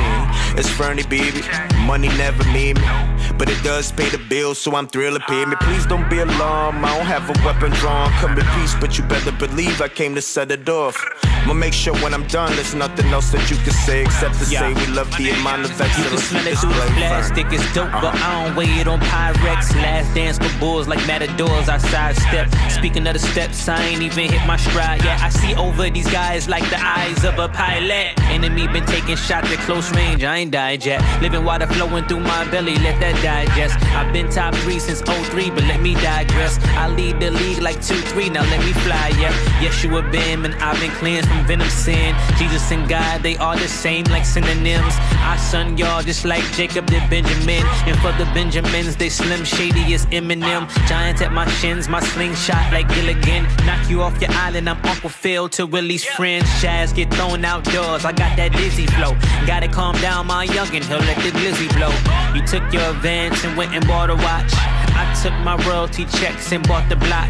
It's 0.57 0.69
Fernie, 0.69 1.03
baby. 1.03 1.41
Money 1.85 2.09
never 2.09 2.43
mean 2.51 2.75
me. 2.75 3.12
But 3.37 3.49
it 3.49 3.61
does 3.63 3.91
pay 3.91 4.09
the 4.09 4.17
bills, 4.29 4.59
so 4.59 4.75
I'm 4.75 4.87
thrilled 4.87 5.19
to 5.19 5.25
pay 5.27 5.45
me. 5.45 5.55
Please 5.61 5.85
don't 5.85 6.09
be 6.09 6.19
alarmed, 6.19 6.83
I 6.83 6.97
don't 6.97 7.05
have 7.05 7.29
a 7.29 7.45
weapon 7.45 7.71
drawn. 7.71 8.09
Come 8.21 8.37
in 8.37 8.45
peace, 8.57 8.75
but 8.79 8.97
you 8.97 9.03
better 9.05 9.31
believe 9.31 9.81
I 9.81 9.87
came 9.87 10.15
to 10.15 10.21
set 10.21 10.51
it 10.51 10.67
off. 10.69 10.97
I'ma 11.43 11.53
make 11.53 11.73
sure 11.73 11.93
when 11.95 12.13
I'm 12.13 12.25
done, 12.27 12.55
there's 12.55 12.73
nothing 12.73 13.07
else 13.07 13.31
that 13.31 13.49
you 13.51 13.57
can 13.57 13.73
say 13.73 14.03
except 14.03 14.35
to 14.39 14.45
Yeah. 14.49 14.59
say 14.61 14.73
we 14.73 14.87
love 14.93 15.09
the 15.17 15.31
amount 15.31 15.65
of 15.65 15.71
You 15.71 16.09
can 16.09 16.17
smell 16.17 16.47
it 16.47 16.57
through 16.57 16.69
the 16.73 16.87
plastic, 16.95 17.47
it's 17.51 17.73
dope, 17.73 17.91
but 17.91 18.15
I 18.15 18.45
don't 18.45 18.55
weigh 18.55 18.79
it 18.79 18.87
on 18.87 18.99
Pyrex. 19.01 19.75
Last 19.75 20.13
dance 20.13 20.37
for 20.37 20.59
bulls 20.59 20.87
like 20.87 21.05
matadors, 21.05 21.67
I 21.67 21.77
sidestep. 21.79 22.47
Speaking 22.69 23.05
of 23.07 23.13
the 23.13 23.19
steps, 23.19 23.67
I 23.67 23.81
ain't 23.83 24.01
even 24.01 24.29
hit 24.31 24.45
my 24.47 24.55
stride 24.57 25.03
yet. 25.03 25.19
I 25.21 25.29
see 25.29 25.53
over 25.55 25.89
these 25.89 26.09
guys 26.09 26.47
like 26.47 26.67
the 26.69 26.79
eyes 26.79 27.23
of 27.25 27.37
a 27.39 27.49
pilot. 27.49 28.13
Enemy 28.31 28.67
been 28.67 28.85
taking 28.85 29.17
shots 29.17 29.51
at 29.51 29.59
close 29.59 29.91
range, 29.91 30.23
I 30.23 30.37
ain't 30.37 30.51
died 30.51 30.85
yet. 30.85 31.01
Living 31.21 31.43
water 31.43 31.67
flowing 31.67 32.05
through 32.07 32.21
my 32.21 32.45
belly, 32.51 32.75
let 32.77 32.99
that 33.01 33.21
digest. 33.23 33.79
I've 33.95 34.11
been 34.11 34.29
top 34.29 34.53
three 34.55 34.79
since 34.79 35.01
03, 35.01 35.49
but 35.51 35.63
let 35.63 35.79
me 35.81 35.93
digress. 35.95 36.59
I 36.75 36.89
lead 36.89 37.21
the 37.21 37.31
league 37.31 37.61
like 37.61 37.77
2-3, 37.77 38.33
now 38.33 38.43
let 38.43 38.59
me 38.65 38.73
fly, 38.85 39.07
yeah. 39.17 39.31
Yeshua 39.63 40.11
been, 40.11 40.43
and 40.45 40.53
I've 40.55 40.79
been 40.81 40.91
cleansed 40.91 41.29
from 41.29 41.47
venom 41.47 41.69
sin. 41.69 42.13
Jesus 42.37 42.69
and 42.71 42.87
God, 42.87 43.23
they 43.23 43.37
are 43.37 43.55
the 43.55 43.67
same 43.67 44.03
like 44.05 44.25
synonyms. 44.25 44.95
I 45.31 45.37
son 45.37 45.77
y'all 45.77 46.03
just 46.03 46.25
like 46.25 46.43
Jacob 46.51 46.85
did 46.87 47.09
Benjamin. 47.09 47.63
And 47.87 47.97
for 47.99 48.11
the 48.19 48.25
Benjamins, 48.33 48.97
they 48.97 49.09
slim 49.09 49.45
shady 49.45 49.93
as 49.93 50.05
Eminem. 50.07 50.67
Giants 50.87 51.21
at 51.21 51.31
my 51.31 51.47
shins, 51.59 51.87
my 51.87 52.01
slingshot 52.01 52.73
like 52.73 52.89
Gilligan. 52.89 53.43
Knock 53.65 53.89
you 53.89 54.01
off 54.01 54.19
your 54.21 54.31
island, 54.31 54.69
I'm 54.69 54.83
Uncle 54.85 55.09
Phil 55.09 55.47
to 55.49 55.65
release 55.65 56.03
friends. 56.03 56.45
Jazz 56.61 56.91
get 56.91 57.13
thrown 57.13 57.45
outdoors, 57.45 58.03
I 58.03 58.11
got 58.11 58.35
that 58.35 58.51
dizzy 58.51 58.87
flow. 58.87 59.15
Gotta 59.47 59.69
calm 59.69 59.95
down, 60.01 60.27
my 60.27 60.45
youngin', 60.47 60.83
he'll 60.83 60.99
let 60.99 61.17
the 61.23 61.31
glizzy 61.39 61.69
blow. 61.77 61.93
You 62.35 62.45
took 62.45 62.63
your 62.73 62.89
advance 62.91 63.12
and 63.13 63.57
went 63.57 63.73
and 63.73 63.85
bought 63.87 64.09
a 64.09 64.15
watch. 64.15 64.51
I 64.95 65.05
took 65.21 65.33
my 65.45 65.55
royalty 65.67 66.05
checks 66.05 66.51
and 66.51 66.67
bought 66.67 66.89
the 66.89 66.95
block. 66.95 67.29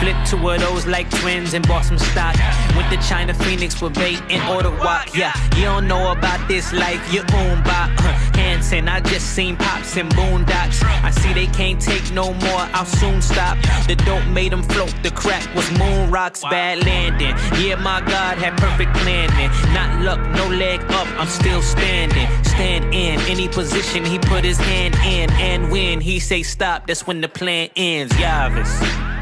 Flipped 0.00 0.26
two 0.26 0.48
of 0.48 0.60
those 0.60 0.86
like 0.86 1.08
twins 1.10 1.54
and 1.54 1.66
bought 1.66 1.84
some 1.84 1.98
stock. 1.98 2.34
Went 2.76 2.90
to 2.92 3.08
China 3.08 3.34
Phoenix 3.34 3.80
with 3.80 3.94
bait 3.94 4.20
and 4.28 4.42
ordered 4.54 4.78
walk. 4.78 5.14
Yeah, 5.14 5.34
you 5.56 5.64
don't 5.64 5.86
know 5.86 6.12
about 6.12 6.46
this 6.48 6.72
life, 6.72 7.00
you 7.12 7.20
own 7.20 7.62
by 7.62 8.29
Hanson. 8.40 8.88
I 8.88 9.00
just 9.00 9.34
seen 9.36 9.56
pops 9.56 9.96
and 9.96 10.08
boondocks. 10.10 10.82
I 11.08 11.10
see 11.10 11.32
they 11.32 11.46
can't 11.46 11.80
take 11.80 12.10
no 12.12 12.32
more, 12.32 12.62
I'll 12.76 12.84
soon 13.00 13.20
stop. 13.20 13.56
The 13.86 13.96
dope 13.96 14.26
made 14.28 14.52
them 14.52 14.62
float, 14.62 14.94
the 15.02 15.10
crack 15.10 15.44
was 15.54 15.70
moon 15.78 16.10
rocks, 16.10 16.42
bad 16.42 16.84
landing. 16.84 17.34
Yeah, 17.60 17.76
my 17.76 18.00
God 18.00 18.38
had 18.38 18.56
perfect 18.58 18.94
planning. 19.02 19.50
Not 19.74 19.90
luck, 20.02 20.20
no 20.36 20.46
leg 20.48 20.80
up, 21.00 21.08
I'm 21.20 21.28
still 21.28 21.62
standing. 21.62 22.28
Stand 22.44 22.84
in 22.94 23.20
any 23.28 23.48
position 23.48 24.04
he 24.04 24.18
put 24.18 24.44
his 24.44 24.58
hand 24.58 24.94
in. 25.04 25.30
And 25.32 25.70
when 25.70 26.00
he 26.00 26.18
say 26.18 26.42
stop, 26.42 26.86
that's 26.86 27.06
when 27.06 27.20
the 27.20 27.28
plan 27.28 27.68
ends. 27.76 28.12
Yavis. 28.14 29.19